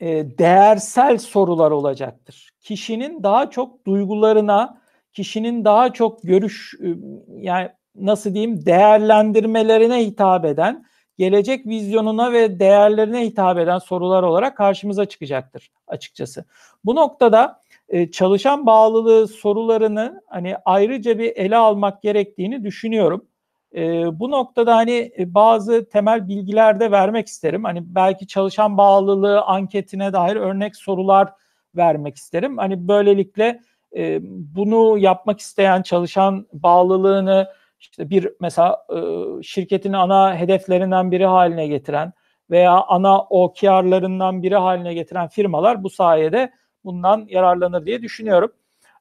e, 0.00 0.38
değersel 0.38 1.18
sorular 1.18 1.70
olacaktır. 1.70 2.50
Kişinin 2.60 3.22
daha 3.22 3.50
çok 3.50 3.86
duygularına, 3.86 4.80
kişinin 5.12 5.64
daha 5.64 5.92
çok 5.92 6.22
görüş 6.22 6.74
e, 6.82 6.88
yani 7.36 7.68
nasıl 7.94 8.34
diyeyim 8.34 8.66
değerlendirmelerine 8.66 10.06
hitap 10.06 10.44
eden, 10.44 10.84
gelecek 11.18 11.66
vizyonuna 11.66 12.32
ve 12.32 12.60
değerlerine 12.60 13.26
hitap 13.26 13.58
eden 13.58 13.78
sorular 13.78 14.22
olarak 14.22 14.56
karşımıza 14.56 15.04
çıkacaktır 15.04 15.70
açıkçası. 15.86 16.44
Bu 16.84 16.94
noktada 16.94 17.60
e, 17.88 18.10
çalışan 18.10 18.66
bağlılığı 18.66 19.28
sorularını 19.28 20.22
hani 20.26 20.56
ayrıca 20.64 21.18
bir 21.18 21.36
ele 21.36 21.56
almak 21.56 22.02
gerektiğini 22.02 22.64
düşünüyorum. 22.64 23.24
E, 23.74 24.04
bu 24.20 24.30
noktada 24.30 24.76
hani 24.76 25.12
e, 25.18 25.34
bazı 25.34 25.88
temel 25.88 26.28
bilgiler 26.28 26.80
de 26.80 26.90
vermek 26.90 27.26
isterim. 27.26 27.64
Hani 27.64 27.82
belki 27.84 28.26
çalışan 28.26 28.76
bağlılığı 28.76 29.42
anketine 29.42 30.12
dair 30.12 30.36
örnek 30.36 30.76
sorular 30.76 31.32
vermek 31.76 32.16
isterim. 32.16 32.58
Hani 32.58 32.88
böylelikle 32.88 33.60
e, 33.96 34.18
bunu 34.56 34.98
yapmak 34.98 35.40
isteyen 35.40 35.82
çalışan 35.82 36.46
bağlılığını 36.52 37.48
işte 37.80 38.10
bir 38.10 38.32
mesela 38.40 38.86
e, 38.94 38.98
şirketin 39.42 39.92
ana 39.92 40.36
hedeflerinden 40.36 41.10
biri 41.10 41.26
haline 41.26 41.66
getiren 41.66 42.12
veya 42.50 42.84
ana 42.88 43.20
OKR'larından 43.22 44.42
biri 44.42 44.56
haline 44.56 44.94
getiren 44.94 45.28
firmalar 45.28 45.82
bu 45.82 45.90
sayede 45.90 46.52
bundan 46.84 47.26
yararlanır 47.28 47.86
diye 47.86 48.02
düşünüyorum. 48.02 48.52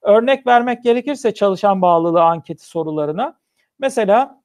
Örnek 0.01 0.47
vermek 0.47 0.84
gerekirse 0.84 1.34
çalışan 1.34 1.82
bağlılığı 1.82 2.23
anketi 2.23 2.65
sorularına 2.65 3.38
mesela 3.79 4.38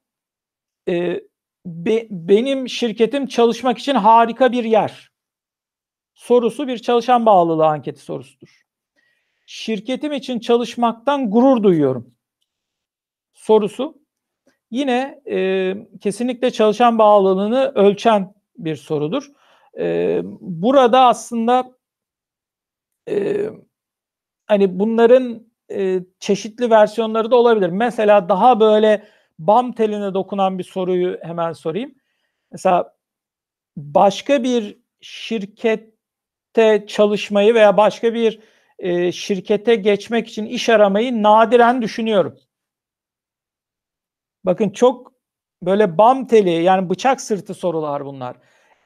e, 0.89 1.21
be, 1.65 2.07
benim 2.09 2.69
şirketim 2.69 3.27
çalışmak 3.27 3.77
için 3.77 3.95
harika 3.95 4.51
bir 4.51 4.63
yer 4.63 5.11
sorusu 6.13 6.67
bir 6.67 6.77
çalışan 6.77 7.25
bağlılığı 7.25 7.65
anketi 7.65 8.01
sorusudur. 8.01 8.65
Şirketim 9.45 10.13
için 10.13 10.39
çalışmaktan 10.39 11.31
gurur 11.31 11.63
duyuyorum 11.63 12.15
sorusu 13.33 13.97
yine 14.71 15.21
e, 15.29 15.73
kesinlikle 16.01 16.51
çalışan 16.51 16.97
bağlılığını 16.97 17.71
ölçen 17.75 18.33
bir 18.57 18.75
sorudur. 18.75 19.31
E, 19.79 20.21
burada 20.39 21.01
aslında 21.01 21.71
e, 23.09 23.49
hani 24.45 24.79
bunların 24.79 25.47
e, 25.71 25.99
çeşitli 26.19 26.69
versiyonları 26.69 27.31
da 27.31 27.35
olabilir. 27.35 27.69
Mesela 27.69 28.29
daha 28.29 28.59
böyle 28.59 29.07
bam 29.39 29.73
teline 29.73 30.13
dokunan 30.13 30.59
bir 30.59 30.63
soruyu 30.63 31.19
hemen 31.21 31.53
sorayım. 31.53 31.95
Mesela 32.51 32.95
başka 33.77 34.43
bir 34.43 34.79
şirkette 35.01 36.85
çalışmayı 36.87 37.53
veya 37.53 37.77
başka 37.77 38.13
bir 38.13 38.39
e, 38.79 39.11
şirkete 39.11 39.75
geçmek 39.75 40.27
için 40.27 40.45
iş 40.45 40.69
aramayı 40.69 41.23
nadiren 41.23 41.81
düşünüyorum. 41.81 42.39
Bakın 44.43 44.69
çok 44.69 45.13
böyle 45.61 45.97
bam 45.97 46.27
teli 46.27 46.49
yani 46.63 46.89
bıçak 46.89 47.21
sırtı 47.21 47.53
sorular 47.53 48.05
bunlar. 48.05 48.35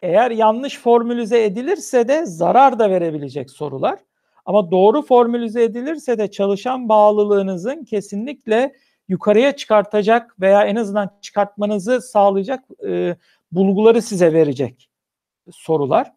Eğer 0.01 0.31
yanlış 0.31 0.79
formülize 0.79 1.43
edilirse 1.43 2.07
de 2.07 2.25
zarar 2.25 2.79
da 2.79 2.89
verebilecek 2.89 3.51
sorular. 3.51 3.99
Ama 4.45 4.71
doğru 4.71 5.01
formülize 5.01 5.63
edilirse 5.63 6.17
de 6.17 6.31
çalışan 6.31 6.89
bağlılığınızın 6.89 7.83
kesinlikle 7.83 8.75
yukarıya 9.09 9.55
çıkartacak 9.55 10.39
veya 10.41 10.63
en 10.63 10.75
azından 10.75 11.19
çıkartmanızı 11.21 12.01
sağlayacak 12.01 12.63
e, 12.87 13.17
bulguları 13.51 14.01
size 14.01 14.33
verecek 14.33 14.89
sorular. 15.51 16.13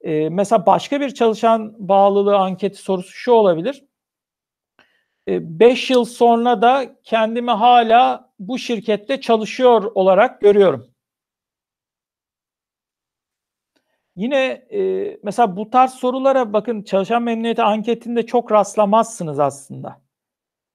E, 0.00 0.28
mesela 0.28 0.66
başka 0.66 1.00
bir 1.00 1.14
çalışan 1.14 1.74
bağlılığı 1.88 2.36
anketi 2.38 2.78
sorusu 2.78 3.12
şu 3.12 3.32
olabilir. 3.32 3.84
5 5.28 5.90
yıl 5.90 6.04
sonra 6.04 6.62
da 6.62 6.96
kendimi 7.04 7.50
hala 7.50 8.30
bu 8.38 8.58
şirkette 8.58 9.20
çalışıyor 9.20 9.92
olarak 9.94 10.40
görüyorum. 10.40 10.94
Yine 14.16 14.36
e, 14.70 15.18
mesela 15.22 15.56
bu 15.56 15.70
tarz 15.70 15.90
sorulara 15.90 16.52
bakın 16.52 16.82
çalışan 16.82 17.22
memnuniyeti 17.22 17.62
anketinde 17.62 18.26
çok 18.26 18.52
rastlamazsınız 18.52 19.38
aslında. 19.40 20.03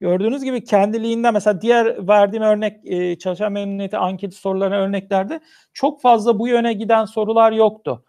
Gördüğünüz 0.00 0.44
gibi 0.44 0.64
kendiliğinden 0.64 1.34
mesela 1.34 1.60
diğer 1.60 2.08
verdiğim 2.08 2.42
örnek 2.42 2.80
e, 2.84 3.18
çalışan 3.18 3.52
memnuniyeti 3.52 3.96
anketi 3.96 4.36
sorularına 4.36 4.76
örneklerde 4.76 5.40
çok 5.72 6.02
fazla 6.02 6.38
bu 6.38 6.48
yöne 6.48 6.72
giden 6.72 7.04
sorular 7.04 7.52
yoktu. 7.52 8.04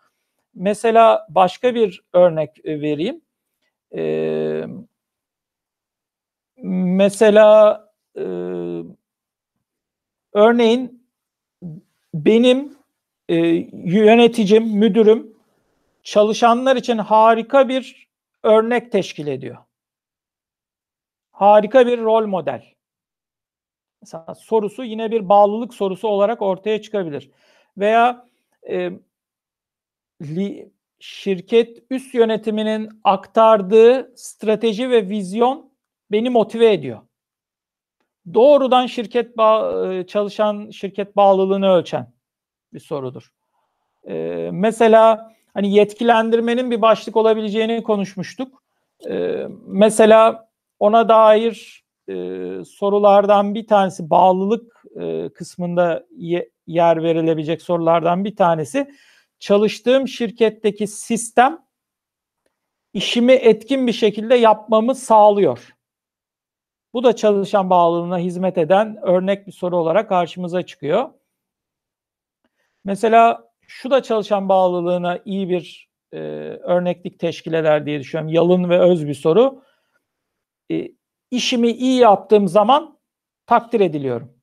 Mesela 0.56 1.28
başka 1.30 1.76
bir 1.76 2.02
örnek 2.14 2.66
e, 2.66 2.82
vereyim. 2.82 3.22
E, 3.96 4.66
mesela 6.64 7.86
e, 8.18 8.24
örneğin 10.34 11.08
benim 12.14 12.78
e, 13.30 13.36
yöneticim, 13.74 14.68
müdürüm 14.68 15.34
çalışanlar 16.04 16.76
için 16.76 16.98
harika 16.98 17.70
bir 17.70 18.08
örnek 18.44 18.92
teşkil 18.92 19.28
ediyor. 19.28 19.58
Harika 21.32 21.88
bir 21.88 22.00
rol 22.00 22.28
model. 22.28 22.64
Mesela 24.02 24.36
sorusu 24.36 24.84
yine 24.84 25.12
bir 25.12 25.30
bağlılık 25.30 25.74
sorusu 25.74 26.08
olarak 26.08 26.42
ortaya 26.42 26.82
çıkabilir. 26.82 27.32
Veya 27.78 28.28
e, 28.70 28.92
li, 30.22 30.72
şirket 31.00 31.84
üst 31.90 32.14
yönetiminin 32.14 32.90
aktardığı 33.04 34.14
strateji 34.16 34.90
ve 34.90 35.10
vizyon 35.10 35.72
beni 36.12 36.30
motive 36.30 36.74
ediyor. 36.74 37.02
Doğrudan 38.34 38.86
şirket 38.86 39.38
bağ, 39.38 40.08
çalışan 40.08 40.70
şirket 40.70 41.16
bağlılığını 41.16 41.70
ölçen 41.70 42.14
bir 42.74 42.80
sorudur. 42.80 43.32
Ee, 44.08 44.50
mesela 44.54 45.34
hani 45.54 45.74
yetkilendirmenin 45.74 46.72
bir 46.72 46.82
başlık 46.82 47.16
olabileceğini 47.18 47.84
konuşmuştuk. 47.84 48.64
Ee, 49.10 49.48
mesela 49.66 50.51
ona 50.82 51.10
dair 51.10 51.84
e, 52.10 52.14
sorulardan 52.66 53.56
bir 53.56 53.68
tanesi 53.68 54.10
bağlılık 54.10 54.84
e, 55.00 55.30
kısmında 55.30 56.06
ye, 56.18 56.50
yer 56.68 57.04
verilebilecek 57.04 57.62
sorulardan 57.62 58.26
bir 58.26 58.36
tanesi 58.36 58.92
çalıştığım 59.40 60.08
şirketteki 60.08 60.88
sistem 60.88 61.66
işimi 62.94 63.34
etkin 63.34 63.88
bir 63.88 63.94
şekilde 63.94 64.36
yapmamı 64.36 64.96
sağlıyor. 64.96 65.70
Bu 66.94 67.04
da 67.04 67.16
çalışan 67.16 67.70
bağlılığına 67.70 68.18
hizmet 68.18 68.58
eden 68.58 68.98
örnek 69.02 69.48
bir 69.48 69.52
soru 69.52 69.78
olarak 69.78 70.10
karşımıza 70.10 70.62
çıkıyor. 70.62 71.10
Mesela 72.84 73.52
şu 73.68 73.92
da 73.92 74.04
çalışan 74.04 74.50
bağlılığına 74.50 75.20
iyi 75.26 75.50
bir 75.50 75.90
e, 76.12 76.18
örneklik 76.64 77.20
teşkil 77.20 77.54
eder 77.54 77.86
diye 77.86 78.00
düşünüyorum. 78.00 78.34
Yalın 78.34 78.70
ve 78.70 78.80
öz 78.80 79.08
bir 79.08 79.14
soru. 79.14 79.64
E, 80.72 80.92
işimi 81.32 81.72
iyi 81.72 82.00
yaptığım 82.00 82.48
zaman 82.48 83.00
takdir 83.46 83.80
ediliyorum. 83.80 84.42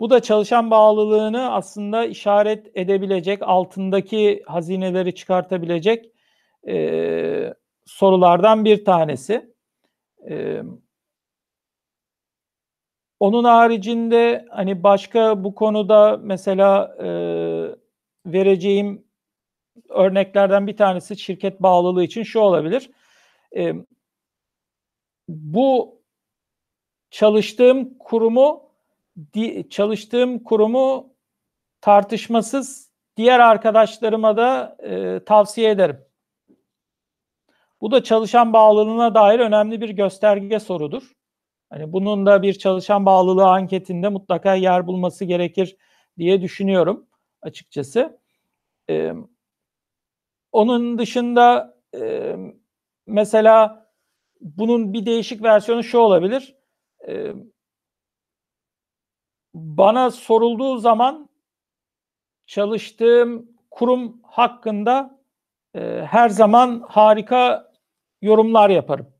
Bu 0.00 0.10
da 0.10 0.22
çalışan 0.22 0.70
bağlılığını 0.70 1.52
aslında 1.52 2.04
işaret 2.04 2.70
edebilecek, 2.74 3.42
altındaki 3.42 4.42
hazineleri 4.46 5.14
çıkartabilecek 5.14 6.12
e, 6.68 7.54
sorulardan 7.86 8.64
bir 8.64 8.84
tanesi. 8.84 9.54
Ee, 10.30 10.62
onun 13.20 13.44
haricinde 13.44 14.46
hani 14.50 14.82
başka 14.82 15.44
bu 15.44 15.54
konuda 15.54 16.16
mesela 16.22 16.96
e, 17.02 17.06
vereceğim 18.26 19.04
örneklerden 19.88 20.66
bir 20.66 20.76
tanesi 20.76 21.16
şirket 21.16 21.62
bağlılığı 21.62 22.04
için 22.04 22.22
şu 22.22 22.40
olabilir. 22.40 22.90
E, 23.56 23.74
bu 25.28 26.00
çalıştığım 27.10 27.98
kurumu 27.98 28.70
çalıştığım 29.70 30.38
kurumu 30.44 31.14
tartışmasız 31.80 32.90
diğer 33.16 33.40
arkadaşlarıma 33.40 34.36
da 34.36 34.76
e, 34.82 35.24
tavsiye 35.24 35.70
ederim. 35.70 36.04
Bu 37.80 37.90
da 37.90 38.02
çalışan 38.02 38.52
bağlılığına 38.52 39.14
dair 39.14 39.40
önemli 39.40 39.80
bir 39.80 39.88
gösterge 39.88 40.60
sorudur. 40.60 41.12
Hani 41.70 41.92
bunun 41.92 42.26
da 42.26 42.42
bir 42.42 42.54
çalışan 42.54 43.06
bağlılığı 43.06 43.46
anketinde 43.46 44.08
mutlaka 44.08 44.54
yer 44.54 44.86
bulması 44.86 45.24
gerekir 45.24 45.76
diye 46.18 46.42
düşünüyorum 46.42 47.06
açıkçası. 47.42 48.20
Ee, 48.90 49.12
onun 50.52 50.98
dışında 50.98 51.76
e, 51.94 52.36
mesela 53.06 53.86
bunun 54.40 54.92
bir 54.92 55.06
değişik 55.06 55.42
versiyonu 55.42 55.84
şu 55.84 55.98
olabilir. 55.98 56.56
Ee, 57.08 57.32
bana 59.54 60.10
sorulduğu 60.10 60.78
zaman 60.78 61.28
çalıştığım 62.46 63.48
kurum 63.70 64.20
hakkında 64.22 65.20
e, 65.74 65.80
her 66.10 66.28
zaman 66.28 66.84
harika 66.88 67.72
yorumlar 68.22 68.70
yaparım. 68.70 69.14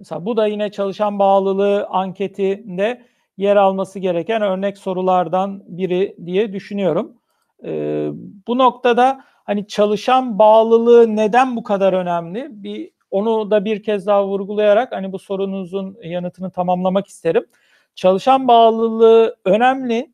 Mesela 0.00 0.24
bu 0.24 0.36
da 0.36 0.46
yine 0.46 0.70
çalışan 0.70 1.18
bağlılığı 1.18 1.86
anketinde 1.86 3.06
yer 3.36 3.56
alması 3.56 3.98
gereken 3.98 4.42
örnek 4.42 4.78
sorulardan 4.78 5.62
biri 5.66 6.16
diye 6.26 6.52
düşünüyorum. 6.52 7.16
Ee, 7.64 8.10
bu 8.46 8.58
noktada 8.58 9.24
hani 9.44 9.66
çalışan 9.66 10.38
bağlılığı 10.38 11.16
neden 11.16 11.56
bu 11.56 11.62
kadar 11.62 11.92
önemli? 11.92 12.46
Bir 12.50 12.90
onu 13.10 13.50
da 13.50 13.64
bir 13.64 13.82
kez 13.82 14.06
daha 14.06 14.26
vurgulayarak 14.26 14.92
hani 14.92 15.12
bu 15.12 15.18
sorunuzun 15.18 15.98
yanıtını 16.02 16.50
tamamlamak 16.50 17.06
isterim. 17.06 17.46
Çalışan 17.94 18.48
bağlılığı 18.48 19.36
önemli 19.44 20.12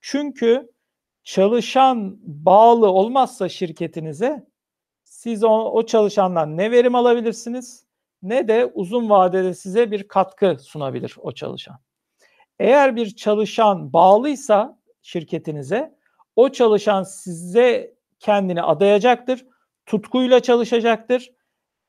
çünkü 0.00 0.70
çalışan 1.24 2.16
bağlı 2.22 2.90
olmazsa 2.90 3.48
şirketinize 3.48 4.46
siz 5.04 5.44
o, 5.44 5.48
o 5.48 5.86
çalışandan 5.86 6.56
ne 6.56 6.70
verim 6.70 6.94
alabilirsiniz 6.94 7.86
ne 8.22 8.48
de 8.48 8.66
uzun 8.74 9.10
vadede 9.10 9.54
size 9.54 9.90
bir 9.90 10.08
katkı 10.08 10.56
sunabilir 10.60 11.16
o 11.18 11.32
çalışan. 11.32 11.76
Eğer 12.58 12.96
bir 12.96 13.16
çalışan 13.16 13.92
bağlıysa 13.92 14.78
şirketinize 15.02 15.94
o 16.36 16.48
çalışan 16.48 17.02
size 17.02 17.97
kendini 18.20 18.62
adayacaktır, 18.62 19.46
tutkuyla 19.86 20.40
çalışacaktır, 20.40 21.30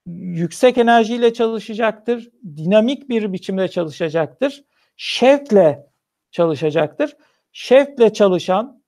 yüksek 0.06 0.78
enerjiyle 0.78 1.34
çalışacaktır, 1.34 2.30
dinamik 2.58 3.10
bir 3.10 3.34
biçimde 3.34 3.68
çalışacaktır, 3.68 4.64
şevkle 4.98 5.88
çalışacaktır. 6.32 7.18
Şevkle 7.52 8.14
çalışan, 8.14 8.84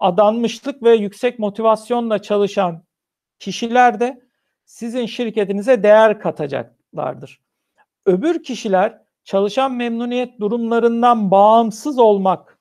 adanmışlık 0.00 0.82
ve 0.82 0.94
yüksek 0.94 1.38
motivasyonla 1.38 2.22
çalışan 2.22 2.84
kişiler 3.38 4.00
de 4.00 4.22
sizin 4.64 5.06
şirketinize 5.06 5.82
değer 5.82 6.20
katacaklardır. 6.20 7.40
Öbür 8.06 8.42
kişiler 8.42 9.02
çalışan 9.24 9.72
memnuniyet 9.72 10.40
durumlarından 10.40 11.30
bağımsız 11.30 11.98
olmak 11.98 12.58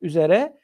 üzere 0.00 0.58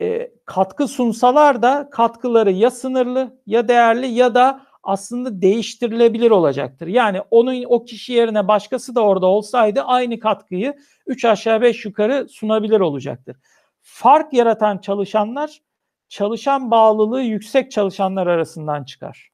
e, 0.00 0.30
katkı 0.44 0.88
sunsalar 0.88 1.62
da 1.62 1.88
katkıları 1.90 2.52
ya 2.52 2.70
sınırlı 2.70 3.40
ya 3.46 3.68
değerli 3.68 4.06
ya 4.06 4.34
da 4.34 4.66
aslında 4.82 5.42
değiştirilebilir 5.42 6.30
olacaktır. 6.30 6.86
Yani 6.86 7.20
onun 7.30 7.64
o 7.68 7.84
kişi 7.84 8.12
yerine 8.12 8.48
başkası 8.48 8.94
da 8.94 9.00
orada 9.00 9.26
olsaydı 9.26 9.82
aynı 9.82 10.18
katkıyı 10.18 10.74
3 11.06 11.24
aşağı 11.24 11.60
5 11.60 11.84
yukarı 11.84 12.28
sunabilir 12.28 12.80
olacaktır. 12.80 13.36
Fark 13.82 14.32
yaratan 14.32 14.78
çalışanlar 14.78 15.60
çalışan 16.08 16.70
bağlılığı 16.70 17.22
yüksek 17.22 17.70
çalışanlar 17.70 18.26
arasından 18.26 18.84
çıkar. 18.84 19.30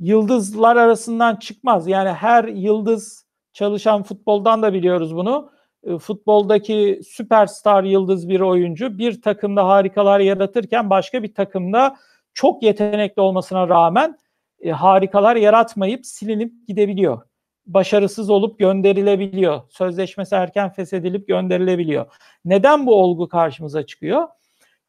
Yıldızlar 0.00 0.76
arasından 0.76 1.36
çıkmaz. 1.36 1.88
Yani 1.88 2.10
her 2.10 2.44
yıldız 2.44 3.26
çalışan 3.52 4.02
futboldan 4.02 4.62
da 4.62 4.72
biliyoruz 4.72 5.16
bunu. 5.16 5.50
E, 5.86 5.98
futboldaki 5.98 7.00
süperstar 7.08 7.84
yıldız 7.84 8.28
bir 8.28 8.40
oyuncu 8.40 8.98
bir 8.98 9.22
takımda 9.22 9.68
harikalar 9.68 10.20
yaratırken 10.20 10.90
başka 10.90 11.22
bir 11.22 11.34
takımda 11.34 11.96
çok 12.34 12.62
yetenekli 12.62 13.22
olmasına 13.22 13.68
rağmen 13.68 14.18
e, 14.60 14.70
harikalar 14.70 15.36
yaratmayıp 15.36 16.06
silinip 16.06 16.68
gidebiliyor. 16.68 17.22
Başarısız 17.66 18.30
olup 18.30 18.58
gönderilebiliyor. 18.58 19.60
Sözleşmesi 19.68 20.34
erken 20.34 20.72
feshedilip 20.72 21.28
gönderilebiliyor. 21.28 22.06
Neden 22.44 22.86
bu 22.86 22.94
olgu 22.94 23.28
karşımıza 23.28 23.86
çıkıyor? 23.86 24.28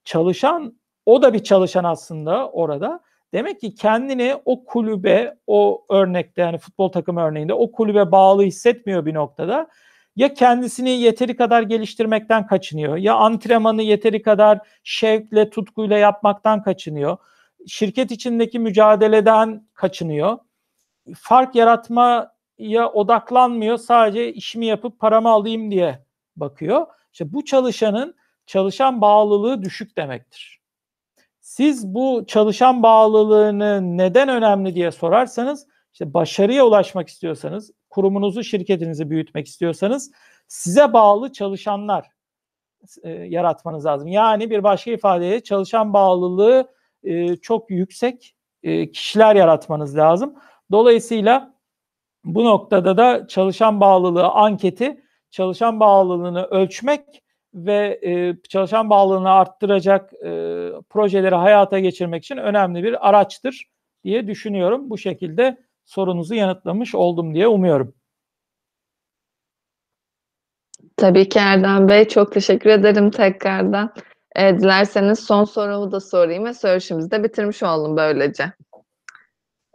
Çalışan 0.03 0.79
o 1.05 1.21
da 1.21 1.33
bir 1.33 1.43
çalışan 1.43 1.83
aslında 1.83 2.49
orada. 2.49 2.99
Demek 3.33 3.61
ki 3.61 3.75
kendini 3.75 4.35
o 4.45 4.65
kulübe, 4.65 5.37
o 5.47 5.85
örnekte 5.89 6.41
yani 6.41 6.57
futbol 6.57 6.89
takımı 6.89 7.21
örneğinde 7.21 7.53
o 7.53 7.71
kulübe 7.71 8.11
bağlı 8.11 8.43
hissetmiyor 8.43 9.05
bir 9.05 9.13
noktada. 9.13 9.67
Ya 10.15 10.33
kendisini 10.33 10.89
yeteri 10.89 11.35
kadar 11.35 11.61
geliştirmekten 11.61 12.47
kaçınıyor, 12.47 12.97
ya 12.97 13.15
antrenmanı 13.15 13.81
yeteri 13.81 14.21
kadar 14.21 14.59
şevkle, 14.83 15.49
tutkuyla 15.49 15.97
yapmaktan 15.97 16.63
kaçınıyor. 16.63 17.17
Şirket 17.67 18.11
içindeki 18.11 18.59
mücadeleden 18.59 19.67
kaçınıyor. 19.73 20.37
Fark 21.17 21.55
yaratmaya 21.55 22.91
odaklanmıyor, 22.93 23.77
sadece 23.77 24.33
işimi 24.33 24.65
yapıp 24.65 24.99
paramı 24.99 25.29
alayım 25.29 25.71
diye 25.71 26.05
bakıyor. 26.35 26.87
İşte 27.13 27.33
bu 27.33 27.45
çalışanın 27.45 28.15
çalışan 28.45 29.01
bağlılığı 29.01 29.63
düşük 29.63 29.97
demektir. 29.97 30.61
Siz 31.39 31.87
bu 31.87 32.23
çalışan 32.27 32.83
bağlılığını 32.83 33.97
neden 33.97 34.29
önemli 34.29 34.75
diye 34.75 34.91
sorarsanız, 34.91 35.67
işte 35.93 36.13
başarıya 36.13 36.65
ulaşmak 36.65 37.07
istiyorsanız, 37.09 37.71
kurumunuzu, 37.95 38.43
şirketinizi 38.43 39.09
büyütmek 39.09 39.47
istiyorsanız 39.47 40.11
size 40.47 40.93
bağlı 40.93 41.31
çalışanlar 41.31 42.07
e, 43.03 43.09
yaratmanız 43.09 43.85
lazım. 43.85 44.07
Yani 44.07 44.49
bir 44.49 44.63
başka 44.63 44.91
ifadeyle 44.91 45.43
çalışan 45.43 45.93
bağlılığı 45.93 46.71
e, 47.03 47.35
çok 47.35 47.71
yüksek 47.71 48.35
e, 48.63 48.91
kişiler 48.91 49.35
yaratmanız 49.35 49.97
lazım. 49.97 50.35
Dolayısıyla 50.71 51.53
bu 52.23 52.45
noktada 52.45 52.97
da 52.97 53.27
çalışan 53.27 53.79
bağlılığı 53.79 54.27
anketi, 54.27 55.03
çalışan 55.31 55.79
bağlılığını 55.79 56.43
ölçmek 56.43 57.23
ve 57.53 57.99
e, 58.03 58.35
çalışan 58.49 58.89
bağlılığını 58.89 59.31
arttıracak 59.31 60.13
e, 60.13 60.29
projeleri 60.89 61.35
hayata 61.35 61.79
geçirmek 61.79 62.23
için 62.23 62.37
önemli 62.37 62.83
bir 62.83 63.09
araçtır 63.09 63.65
diye 64.03 64.27
düşünüyorum. 64.27 64.89
Bu 64.89 64.97
şekilde 64.97 65.64
sorunuzu 65.85 66.35
yanıtlamış 66.35 66.95
oldum 66.95 67.35
diye 67.35 67.47
umuyorum. 67.47 67.95
Tabii 70.97 71.29
ki 71.29 71.39
Erdem 71.39 71.89
Bey. 71.89 72.07
Çok 72.07 72.31
teşekkür 72.31 72.69
ederim 72.69 73.11
tekrardan. 73.11 73.93
E, 74.35 74.59
dilerseniz 74.59 75.19
son 75.19 75.43
sorumu 75.43 75.91
da 75.91 75.99
sorayım 75.99 76.45
ve 76.45 76.53
söyleşimizi 76.53 77.11
de 77.11 77.23
bitirmiş 77.23 77.63
oldum 77.63 77.97
böylece. 77.97 78.53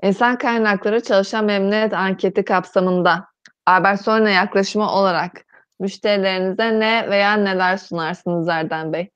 İnsan 0.02 0.38
kaynakları 0.38 1.02
çalışan 1.02 1.44
memnuniyet 1.44 1.94
anketi 1.94 2.44
kapsamında 2.44 3.24
Albert 3.66 4.00
Sonra 4.00 4.30
yaklaşımı 4.30 4.90
olarak 4.90 5.32
müşterilerinize 5.80 6.80
ne 6.80 7.10
veya 7.10 7.34
neler 7.34 7.76
sunarsınız 7.76 8.48
Erdem 8.48 8.92
Bey? 8.92 9.10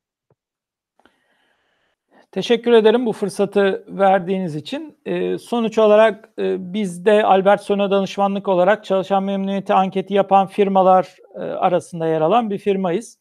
Teşekkür 2.34 2.72
ederim 2.72 3.06
bu 3.06 3.12
fırsatı 3.12 3.84
verdiğiniz 3.88 4.56
için. 4.56 4.98
E, 5.06 5.38
sonuç 5.38 5.78
olarak 5.78 6.30
e, 6.38 6.72
biz 6.74 7.04
de 7.04 7.24
Albert 7.24 7.62
Sona 7.62 7.90
danışmanlık 7.90 8.48
olarak 8.48 8.84
çalışan 8.84 9.22
memnuniyeti 9.22 9.74
anketi 9.74 10.14
yapan 10.14 10.46
firmalar 10.46 11.16
e, 11.34 11.38
arasında 11.38 12.06
yer 12.06 12.20
alan 12.20 12.50
bir 12.50 12.58
firmayız. 12.58 13.18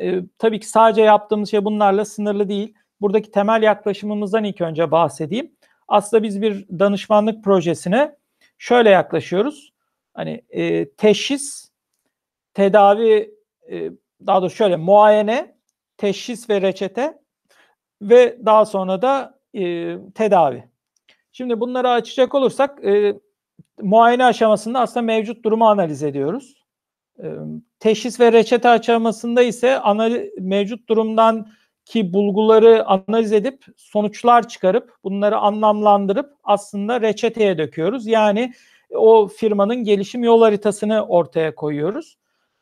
E, 0.00 0.20
tabii 0.38 0.60
ki 0.60 0.68
sadece 0.68 1.02
yaptığımız 1.02 1.50
şey 1.50 1.64
bunlarla 1.64 2.04
sınırlı 2.04 2.48
değil. 2.48 2.74
Buradaki 3.00 3.30
temel 3.30 3.62
yaklaşımımızdan 3.62 4.44
ilk 4.44 4.60
önce 4.60 4.90
bahsedeyim. 4.90 5.52
Aslında 5.88 6.22
biz 6.22 6.42
bir 6.42 6.66
danışmanlık 6.78 7.44
projesine 7.44 8.16
şöyle 8.58 8.90
yaklaşıyoruz. 8.90 9.72
Hani 10.14 10.42
e, 10.50 10.90
teşhis, 10.90 11.70
tedavi, 12.54 13.34
e, 13.70 13.90
daha 14.26 14.40
doğrusu 14.40 14.56
şöyle 14.56 14.76
muayene, 14.76 15.54
teşhis 15.96 16.50
ve 16.50 16.60
reçete 16.60 17.21
ve 18.02 18.38
daha 18.46 18.64
sonra 18.64 19.02
da 19.02 19.38
e, 19.54 19.96
tedavi. 20.14 20.64
Şimdi 21.32 21.60
bunları 21.60 21.90
açacak 21.90 22.34
olursak 22.34 22.84
e, 22.84 23.20
muayene 23.82 24.24
aşamasında 24.24 24.80
aslında 24.80 25.06
mevcut 25.06 25.44
durumu 25.44 25.68
analiz 25.68 26.02
ediyoruz. 26.02 26.54
E, 27.18 27.26
teşhis 27.80 28.20
ve 28.20 28.32
reçete 28.32 28.68
aşamasında 28.68 29.42
ise 29.42 29.78
analiz, 29.78 30.30
mevcut 30.38 30.88
durumdan 30.88 31.46
ki 31.84 32.12
bulguları 32.12 32.86
analiz 32.86 33.32
edip 33.32 33.64
sonuçlar 33.76 34.48
çıkarıp 34.48 34.94
bunları 35.04 35.38
anlamlandırıp 35.38 36.34
aslında 36.44 37.00
reçeteye 37.00 37.58
döküyoruz. 37.58 38.06
Yani 38.06 38.52
o 38.90 39.28
firmanın 39.28 39.84
gelişim 39.84 40.24
yol 40.24 40.42
haritasını 40.42 41.06
ortaya 41.06 41.54
koyuyoruz. 41.54 42.16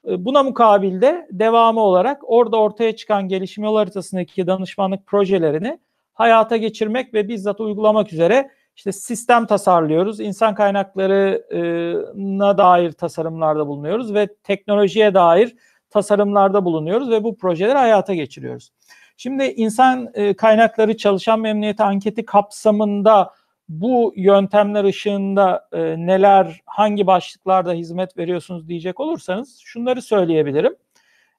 Ee, 0.08 0.24
buna 0.24 0.42
mukabilde 0.42 1.26
devamı 1.30 1.80
olarak 1.80 2.22
orada 2.22 2.56
ortaya 2.56 2.96
çıkan 2.96 3.28
gelişim 3.28 3.64
yol 3.64 3.76
haritasındaki 3.76 4.46
danışmanlık 4.46 5.06
projelerini 5.06 5.78
hayata 6.14 6.56
geçirmek 6.56 7.14
ve 7.14 7.28
bizzat 7.28 7.60
uygulamak 7.60 8.12
üzere 8.12 8.50
işte 8.76 8.92
sistem 8.92 9.46
tasarlıyoruz, 9.46 10.20
insan 10.20 10.54
kaynaklarına 10.54 12.58
dair 12.58 12.92
tasarımlarda 12.92 13.66
bulunuyoruz 13.66 14.14
ve 14.14 14.28
teknolojiye 14.42 15.14
dair 15.14 15.56
tasarımlarda 15.90 16.64
bulunuyoruz 16.64 17.10
ve 17.10 17.24
bu 17.24 17.36
projeleri 17.36 17.78
hayata 17.78 18.14
geçiriyoruz. 18.14 18.72
Şimdi 19.16 19.44
insan 19.44 20.12
kaynakları 20.36 20.96
çalışan 20.96 21.40
memnuniyeti 21.40 21.82
anketi 21.82 22.24
kapsamında 22.24 23.30
bu 23.70 24.12
yöntemler 24.16 24.84
ışığında 24.84 25.68
e, 25.72 25.78
neler, 26.06 26.60
hangi 26.66 27.06
başlıklarda 27.06 27.72
hizmet 27.72 28.18
veriyorsunuz 28.18 28.68
diyecek 28.68 29.00
olursanız 29.00 29.58
şunları 29.64 30.02
söyleyebilirim. 30.02 30.76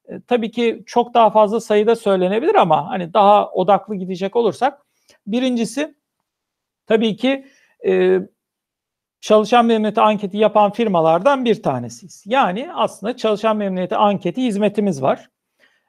E, 0.06 0.22
tabii 0.28 0.52
ki 0.52 0.84
çok 0.86 1.14
daha 1.14 1.30
fazla 1.30 1.60
sayıda 1.60 1.96
söylenebilir 1.96 2.56
ama 2.56 2.90
hani 2.90 3.14
daha 3.14 3.52
odaklı 3.52 3.96
gidecek 3.96 4.36
olursak 4.36 4.86
birincisi 5.28 5.96
tabii 6.88 7.16
ki 7.16 7.46
e, 7.86 8.20
çalışan 9.22 9.66
memnuniyeti 9.66 10.02
anketi 10.02 10.38
yapan 10.38 10.72
firmalardan 10.72 11.46
bir 11.46 11.64
tanesiyiz. 11.64 12.24
Yani 12.26 12.74
aslında 12.74 13.18
çalışan 13.18 13.58
memnuniyeti 13.58 13.96
anketi 13.96 14.44
hizmetimiz 14.44 15.02
var. 15.02 15.30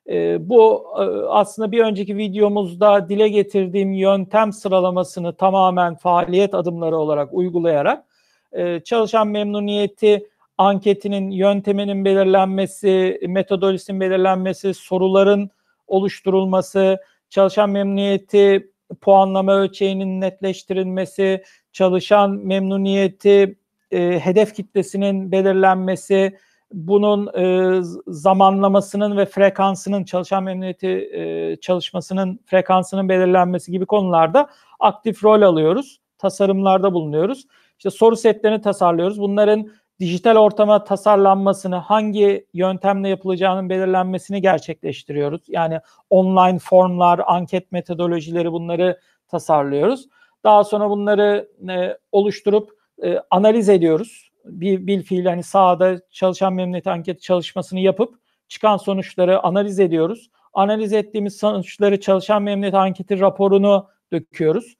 E, 0.09 0.48
bu 0.48 0.84
e, 0.98 1.03
aslında 1.28 1.72
bir 1.72 1.80
önceki 1.80 2.16
videomuzda 2.16 3.09
dile 3.09 3.28
getirdiğim 3.28 3.92
yöntem 3.92 4.53
sıralamasını 4.53 5.36
tamamen 5.36 5.94
faaliyet 5.94 6.55
adımları 6.55 6.96
olarak 6.96 7.34
uygulayarak 7.34 8.05
e, 8.53 8.80
çalışan 8.80 9.28
memnuniyeti 9.28 10.26
anketinin 10.59 11.30
yönteminin 11.30 12.05
belirlenmesi, 12.05 13.20
metodolojisinin 13.28 14.00
belirlenmesi, 14.00 14.74
soruların 14.74 15.50
oluşturulması, 15.86 16.98
çalışan 17.30 17.70
memnuniyeti 17.70 18.70
puanlama 19.00 19.55
ölçeğinin 19.55 20.20
netleştirilmesi, 20.20 21.42
çalışan 21.72 22.30
memnuniyeti 22.30 23.59
e, 23.90 24.20
hedef 24.20 24.55
kitlesinin 24.55 25.32
belirlenmesi, 25.32 26.38
bunun 26.73 27.27
e, 27.39 27.81
zamanlamasının 28.07 29.16
ve 29.16 29.27
frekansının 29.27 30.05
çalışan 30.05 30.43
memnuniyeti 30.45 30.89
e, 30.89 31.57
çalışmasının 31.57 32.41
frekansının 32.47 33.09
belirlenmesi 33.09 33.73
gibi 33.73 33.87
konularda 33.87 34.49
aktif 34.81 35.25
rol 35.25 35.43
alıyoruz. 35.43 36.01
Tasarımlarda 36.18 36.93
bulunuyoruz. 36.93 37.47
İşte 37.79 37.91
soru 37.91 38.16
setlerini 38.16 38.61
tasarlıyoruz. 38.61 39.20
Bunların 39.20 39.68
dijital 40.01 40.37
ortama 40.37 40.85
tasarlanmasını, 40.85 41.77
hangi 41.77 42.47
yöntemle 42.55 43.09
yapılacağının 43.09 43.70
belirlenmesini 43.70 44.41
gerçekleştiriyoruz. 44.41 45.43
Yani 45.49 45.81
online 46.11 46.59
formlar, 46.59 47.20
anket 47.27 47.73
metodolojileri 47.73 48.53
bunları 48.53 49.01
tasarlıyoruz. 49.29 50.09
Daha 50.45 50.64
sonra 50.64 50.91
bunları 50.91 51.49
e, 51.70 51.99
oluşturup 52.12 52.70
e, 53.03 53.18
analiz 53.31 53.68
ediyoruz 53.68 54.32
bir 54.45 54.86
bil 54.86 55.03
fiil 55.03 55.26
hani 55.26 55.43
sahada 55.43 56.01
çalışan 56.11 56.53
memnuniyet 56.53 56.86
anketi 56.86 57.20
çalışmasını 57.20 57.80
yapıp 57.80 58.14
çıkan 58.49 58.76
sonuçları 58.76 59.40
analiz 59.43 59.80
ediyoruz. 59.80 60.30
Analiz 60.53 60.93
ettiğimiz 60.93 61.36
sonuçları 61.36 62.01
çalışan 62.01 62.43
memnuniyet 62.43 62.74
anketi 62.74 63.20
raporunu 63.20 63.88
döküyoruz. 64.12 64.76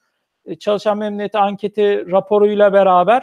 E, 0.47 0.55
çalışan 0.55 0.99
memnuniyet 0.99 1.35
anketi 1.35 2.11
raporuyla 2.11 2.73
beraber 2.73 3.23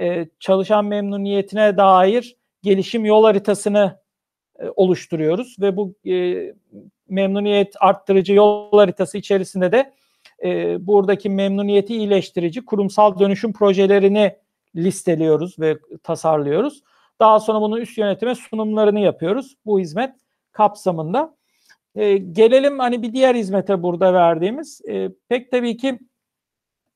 e, 0.00 0.26
çalışan 0.40 0.84
memnuniyetine 0.84 1.76
dair 1.76 2.36
gelişim 2.62 3.04
yol 3.04 3.24
haritasını 3.24 3.98
e, 4.58 4.64
oluşturuyoruz 4.76 5.56
ve 5.60 5.76
bu 5.76 5.94
memnuniyet 7.08 7.74
arttırıcı 7.80 8.32
yol 8.32 8.78
haritası 8.78 9.18
içerisinde 9.18 9.72
de 9.72 9.92
buradaki 10.86 11.30
memnuniyeti 11.30 11.96
iyileştirici 11.96 12.64
kurumsal 12.64 13.18
dönüşüm 13.18 13.52
projelerini 13.52 14.36
listeliyoruz 14.76 15.58
ve 15.58 15.78
tasarlıyoruz. 16.02 16.82
Daha 17.20 17.40
sonra 17.40 17.60
bunu 17.60 17.80
üst 17.80 17.98
yönetime 17.98 18.34
sunumlarını 18.34 19.00
yapıyoruz 19.00 19.56
bu 19.66 19.80
hizmet 19.80 20.14
kapsamında. 20.52 21.36
E, 21.94 22.16
gelelim 22.16 22.78
hani 22.78 23.02
bir 23.02 23.12
diğer 23.12 23.34
hizmete 23.34 23.82
burada 23.82 24.14
verdiğimiz 24.14 24.80
e, 24.88 25.10
pek 25.28 25.50
tabii 25.50 25.76
ki 25.76 25.98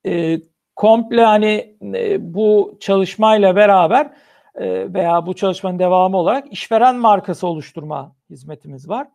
e, 0.07 0.41
komple 0.76 1.24
hani 1.24 1.76
e, 1.83 2.35
bu 2.35 2.76
çalışmayla 2.81 3.57
beraber 3.57 4.11
e, 4.55 4.95
veya 4.95 5.26
bu 5.26 5.35
çalışmanın 5.35 5.78
devamı 5.78 6.16
olarak 6.16 6.53
işveren 6.53 6.97
markası 6.97 7.47
oluşturma 7.47 8.16
hizmetimiz 8.31 8.89
var. 8.89 9.09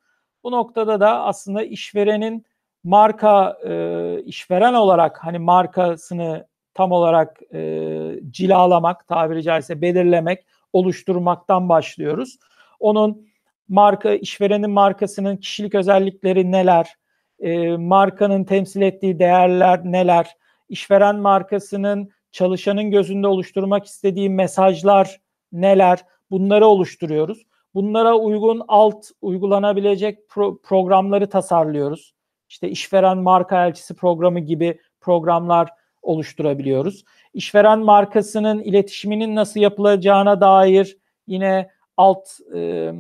Bu 0.43 0.51
noktada 0.51 0.99
da 0.99 1.23
aslında 1.23 1.63
işverenin 1.63 2.45
marka 2.83 3.57
e, 3.67 4.23
işveren 4.25 4.73
olarak 4.73 5.23
hani 5.23 5.39
markasını 5.39 6.47
tam 6.75 6.91
olarak 6.91 7.39
e, 7.53 7.59
cilalamak, 8.29 9.07
tabiri 9.07 9.43
caizse 9.43 9.81
belirlemek, 9.81 10.45
oluşturmaktan 10.73 11.69
başlıyoruz. 11.69 12.37
Onun 12.79 13.27
marka, 13.69 14.13
işverenin 14.13 14.69
markasının 14.69 15.37
kişilik 15.37 15.75
özellikleri 15.75 16.51
neler, 16.51 16.95
e, 17.39 17.77
markanın 17.77 18.43
temsil 18.43 18.81
ettiği 18.81 19.19
değerler 19.19 19.81
neler, 19.83 20.37
işveren 20.69 21.15
markasının 21.15 22.09
çalışanın 22.31 22.91
gözünde 22.91 23.27
oluşturmak 23.27 23.85
istediği 23.85 24.29
mesajlar 24.29 25.21
neler, 25.51 25.99
bunları 26.31 26.65
oluşturuyoruz. 26.65 27.45
Bunlara 27.73 28.15
uygun 28.15 28.61
alt 28.67 29.05
uygulanabilecek 29.21 30.19
pro- 30.29 30.61
programları 30.61 31.29
tasarlıyoruz. 31.29 32.13
İşte 32.49 32.69
işveren 32.69 33.17
marka 33.17 33.65
elçisi 33.65 33.95
programı 33.95 34.39
gibi 34.39 34.79
programlar 35.01 35.69
oluşturabiliyoruz. 36.05 37.03
İşveren 37.33 37.79
markasının 37.79 38.59
iletişiminin 38.59 39.35
nasıl 39.35 39.59
yapılacağına 39.59 40.41
dair 40.41 40.97
yine 41.27 41.69
alt 41.97 42.27
e, 42.55 42.91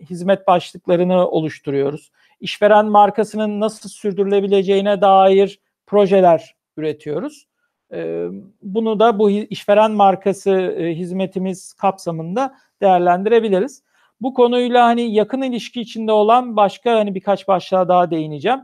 hizmet 0.00 0.46
başlıklarını 0.46 1.28
oluşturuyoruz. 1.28 2.10
İşveren 2.40 2.86
markasının 2.86 3.60
nasıl 3.60 3.88
sürdürülebileceğine 3.88 5.00
dair 5.00 5.60
projeler 5.86 6.54
üretiyoruz. 6.76 7.46
E, 7.92 8.26
bunu 8.62 9.00
da 9.00 9.18
bu 9.18 9.30
işveren 9.30 9.90
markası 9.90 10.50
e, 10.50 10.94
hizmetimiz 10.94 11.72
kapsamında 11.72 12.54
değerlendirebiliriz. 12.80 13.82
Bu 14.20 14.34
konuyla 14.34 14.84
hani 14.84 15.14
yakın 15.14 15.42
ilişki 15.42 15.80
içinde 15.80 16.12
olan 16.12 16.56
başka 16.56 16.94
hani 16.94 17.14
birkaç 17.14 17.48
başlığa 17.48 17.88
daha 17.88 18.10
değineceğim. 18.10 18.60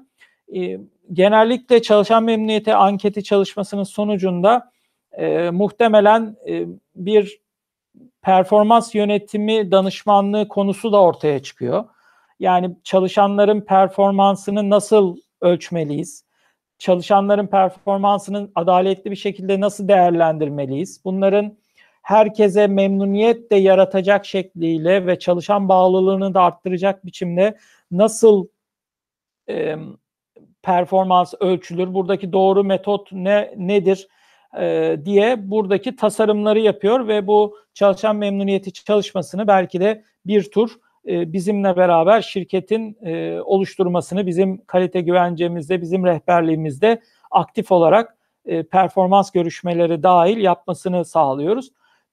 E, 0.56 0.78
genellikle 1.12 1.82
çalışan 1.82 2.24
memnuniyeti 2.24 2.74
anketi 2.74 3.24
çalışmasının 3.24 3.82
sonucunda 3.82 4.70
e, 5.12 5.50
muhtemelen 5.50 6.36
e, 6.48 6.66
bir 6.94 7.40
performans 8.22 8.94
yönetimi 8.94 9.70
danışmanlığı 9.70 10.48
konusu 10.48 10.92
da 10.92 11.02
ortaya 11.02 11.42
çıkıyor. 11.42 11.84
Yani 12.40 12.76
çalışanların 12.84 13.60
performansını 13.60 14.70
nasıl 14.70 15.16
ölçmeliyiz? 15.40 16.24
Çalışanların 16.78 17.46
performansının 17.46 18.52
adaletli 18.54 19.10
bir 19.10 19.16
şekilde 19.16 19.60
nasıl 19.60 19.88
değerlendirmeliyiz? 19.88 21.00
Bunların 21.04 21.56
herkese 22.02 22.66
memnuniyet 22.66 23.50
de 23.50 23.56
yaratacak 23.56 24.26
şekliyle 24.26 25.06
ve 25.06 25.18
çalışan 25.18 25.68
bağlılığını 25.68 26.34
da 26.34 26.42
arttıracak 26.42 27.06
biçimde 27.06 27.58
nasıl 27.90 28.46
e, 29.48 29.76
performans 30.62 31.34
ölçülür? 31.40 31.94
Buradaki 31.94 32.32
doğru 32.32 32.64
metot 32.64 33.12
ne 33.12 33.54
nedir? 33.56 34.08
E, 34.58 34.96
diye 35.04 35.50
buradaki 35.50 35.96
tasarımları 35.96 36.60
yapıyor 36.60 37.08
ve 37.08 37.26
bu 37.26 37.56
çalışan 37.74 38.16
memnuniyeti 38.16 38.72
çalışmasını 38.72 39.46
belki 39.46 39.80
de 39.80 40.04
bir 40.26 40.50
tur 40.50 40.70
e, 41.08 41.32
bizimle 41.32 41.76
beraber 41.76 42.22
şirketin 42.22 42.98
e, 43.02 43.40
oluşturmasını 43.40 44.26
bizim 44.26 44.64
kalite 44.64 45.00
güvencemizde, 45.00 45.80
bizim 45.80 46.04
rehberliğimizde 46.04 47.00
aktif 47.30 47.72
olarak 47.72 48.16
e, 48.44 48.62
performans 48.62 49.30
görüşmeleri 49.30 50.02
dahil 50.02 50.36
yapmasını 50.36 51.04
sağlıyoruz. 51.04 51.70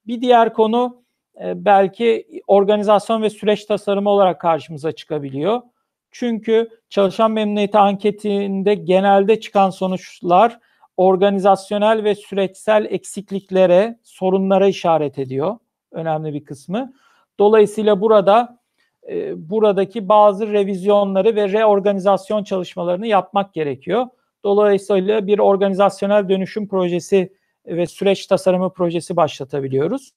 Bir 0.08 0.22
diğer 0.22 0.54
konu 0.54 1.02
e, 1.44 1.66
belki 1.66 2.28
organizasyon 2.48 3.22
ve 3.22 3.30
süreç 3.30 3.66
tasarımı 3.66 4.10
olarak 4.10 4.42
karşımıza 4.42 4.92
çıkabiliyor. 4.92 5.62
Çünkü 6.12 6.70
çalışan 6.90 7.32
memnuniyeti 7.32 7.78
anketinde 7.78 8.76
genelde 8.76 9.40
çıkan 9.40 9.70
sonuçlar 9.70 10.60
organizasyonel 10.98 12.04
ve 12.04 12.16
süreçsel 12.16 12.88
eksikliklere, 12.90 14.00
sorunlara 14.04 14.68
işaret 14.68 15.20
ediyor. 15.20 15.58
Önemli 15.92 16.34
bir 16.34 16.46
kısmı. 16.46 16.94
Dolayısıyla 17.40 18.02
burada 18.02 18.60
e, 19.10 19.50
buradaki 19.50 20.10
bazı 20.10 20.48
revizyonları 20.54 21.36
ve 21.36 21.52
reorganizasyon 21.52 22.44
çalışmalarını 22.44 23.08
yapmak 23.08 23.54
gerekiyor. 23.54 24.08
Dolayısıyla 24.44 25.28
bir 25.28 25.40
organizasyonel 25.40 26.30
dönüşüm 26.30 26.68
projesi 26.68 27.34
ve 27.66 27.86
süreç 27.86 28.28
tasarımı 28.28 28.74
projesi 28.74 29.16
başlatabiliyoruz. 29.16 30.14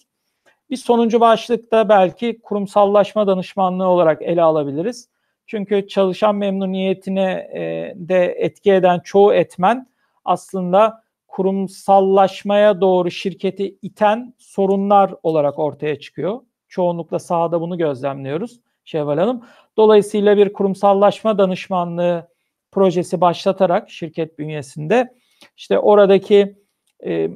Bir 0.70 0.76
sonuncu 0.76 1.20
başlıkta 1.20 1.88
belki 1.88 2.41
kurumsallaşma 2.43 3.26
danışmanlığı 3.26 3.86
olarak 3.86 4.22
ele 4.22 4.43
alabiliriz. 4.43 5.09
Çünkü 5.51 5.88
çalışan 5.88 6.36
memnuniyetine 6.36 7.32
e, 7.55 7.92
de 7.96 8.24
etki 8.38 8.72
eden 8.72 9.01
çoğu 9.01 9.34
etmen 9.34 9.86
aslında 10.24 11.03
kurumsallaşmaya 11.28 12.80
doğru 12.80 13.11
şirketi 13.11 13.76
iten 13.82 14.34
sorunlar 14.38 15.14
olarak 15.22 15.59
ortaya 15.59 16.01
çıkıyor. 16.01 16.40
Çoğunlukla 16.68 17.18
sahada 17.18 17.61
bunu 17.61 17.78
gözlemliyoruz 17.78 18.61
Şevval 18.84 19.18
Hanım. 19.18 19.44
Dolayısıyla 19.76 20.36
bir 20.36 20.53
kurumsallaşma 20.53 21.38
danışmanlığı 21.38 22.28
projesi 22.72 23.20
başlatarak 23.20 23.90
şirket 23.90 24.38
bünyesinde 24.38 25.14
işte 25.57 25.78
oradaki 25.78 26.57
e, 27.05 27.30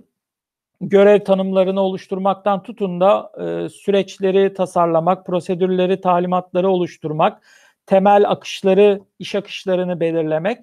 görev 0.80 1.24
tanımlarını 1.24 1.80
oluşturmaktan 1.80 2.62
tutun 2.62 3.00
da 3.00 3.32
e, 3.40 3.68
süreçleri 3.68 4.54
tasarlamak, 4.54 5.26
prosedürleri, 5.26 6.00
talimatları 6.00 6.70
oluşturmak, 6.70 7.42
temel 7.86 8.30
akışları, 8.30 9.00
iş 9.18 9.34
akışlarını 9.34 10.00
belirlemek 10.00 10.58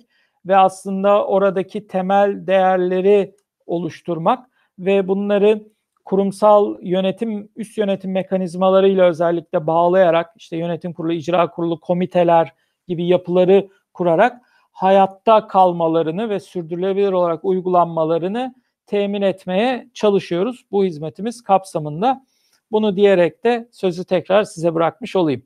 ve 0.45 0.57
aslında 0.57 1.25
oradaki 1.25 1.87
temel 1.87 2.47
değerleri 2.47 3.35
oluşturmak 3.65 4.49
ve 4.79 5.07
bunları 5.07 5.63
kurumsal 6.05 6.77
yönetim, 6.81 7.49
üst 7.55 7.77
yönetim 7.77 8.11
mekanizmalarıyla 8.11 9.05
özellikle 9.05 9.67
bağlayarak 9.67 10.33
işte 10.35 10.57
yönetim 10.57 10.93
kurulu, 10.93 11.13
icra 11.13 11.51
kurulu, 11.51 11.79
komiteler 11.79 12.53
gibi 12.87 13.07
yapıları 13.07 13.67
kurarak 13.93 14.41
hayatta 14.71 15.47
kalmalarını 15.47 16.29
ve 16.29 16.39
sürdürülebilir 16.39 17.11
olarak 17.11 17.45
uygulanmalarını 17.45 18.55
temin 18.85 19.21
etmeye 19.21 19.89
çalışıyoruz 19.93 20.65
bu 20.71 20.85
hizmetimiz 20.85 21.43
kapsamında. 21.43 22.25
Bunu 22.71 22.95
diyerek 22.95 23.43
de 23.43 23.69
sözü 23.71 24.05
tekrar 24.05 24.43
size 24.43 24.73
bırakmış 24.73 25.15
olayım. 25.15 25.43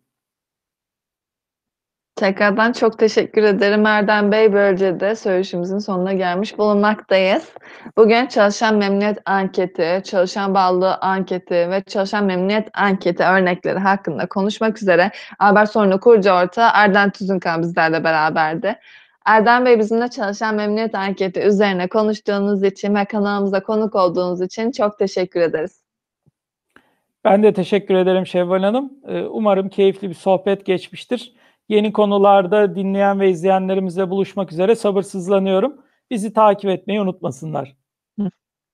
Tekrardan 2.16 2.72
çok 2.72 2.99
teşekkür 2.99 3.43
ederim 3.43 3.86
Erdem 3.86 4.32
Bey. 4.32 4.53
Böylece 4.53 4.99
de 4.99 5.16
söyleşimizin 5.16 5.80
sonuna 5.80 6.13
gelmiş 6.13 6.57
bulunmaktayız. 6.57 7.49
Bugün 7.97 8.26
çalışan 8.26 8.76
memnuniyet 8.76 9.18
anketi, 9.26 10.01
çalışan 10.03 10.53
bağlılığı 10.53 10.95
anketi 10.95 11.70
ve 11.70 11.84
çalışan 11.88 12.26
memnuniyet 12.26 12.70
anketi 12.74 13.24
örnekleri 13.24 13.80
hakkında 13.80 14.26
konuşmak 14.26 14.82
üzere 14.82 15.11
Albert 15.39 15.72
Sorunu 15.72 15.99
kurucu 15.99 16.32
ortağı 16.32 16.70
Erdem 16.74 17.09
Tüzünkan 17.09 17.61
bizlerle 17.61 18.03
beraberdi. 18.03 18.76
Erdem 19.26 19.66
Bey 19.66 19.80
bizimle 19.80 20.07
çalışan 20.07 20.55
memnuniyet 20.55 20.95
anketi 20.95 21.39
üzerine 21.39 21.88
konuştuğunuz 21.88 22.63
için 22.63 22.95
ve 22.95 23.05
kanalımıza 23.05 23.63
konuk 23.63 23.95
olduğunuz 23.95 24.41
için 24.41 24.72
çok 24.72 24.99
teşekkür 24.99 25.41
ederiz. 25.41 25.82
Ben 27.24 27.43
de 27.43 27.53
teşekkür 27.53 27.95
ederim 27.95 28.26
Şevval 28.26 28.63
Hanım. 28.63 28.93
Umarım 29.30 29.70
keyifli 29.70 30.09
bir 30.09 30.16
sohbet 30.16 30.66
geçmiştir. 30.66 31.36
Yeni 31.70 31.93
konularda 31.93 32.76
dinleyen 32.76 33.20
ve 33.20 33.30
izleyenlerimizle 33.30 34.09
buluşmak 34.09 34.51
üzere 34.51 34.76
sabırsızlanıyorum. 34.76 35.86
Bizi 36.11 36.34
takip 36.34 36.70
etmeyi 36.70 37.01
unutmasınlar. 37.01 37.76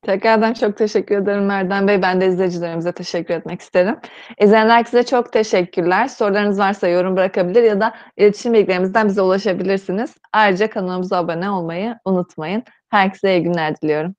Tekrardan 0.02 0.54
çok 0.54 0.78
teşekkür 0.78 1.18
ederim 1.18 1.50
Erdem 1.50 1.88
Bey. 1.88 2.02
Ben 2.02 2.22
de 2.22 2.28
izleyicilerimize 2.28 2.92
teşekkür 2.92 3.34
etmek 3.34 3.62
isterim. 3.62 4.00
İzleyenler 4.40 4.76
herkese 4.76 5.04
çok 5.06 5.34
teşekkürler. 5.34 6.08
Sorularınız 6.08 6.60
varsa 6.60 6.88
yorum 6.88 7.16
bırakabilir 7.16 7.64
ya 7.64 7.82
da 7.82 7.94
iletişim 8.18 8.54
bilgilerimizden 8.54 9.08
bize 9.08 9.22
ulaşabilirsiniz. 9.22 10.16
Ayrıca 10.34 10.70
kanalımıza 10.70 11.18
abone 11.18 11.50
olmayı 11.50 11.96
unutmayın. 12.06 12.64
Herkese 12.90 13.38
iyi 13.38 13.44
günler 13.44 13.82
diliyorum. 13.82 14.16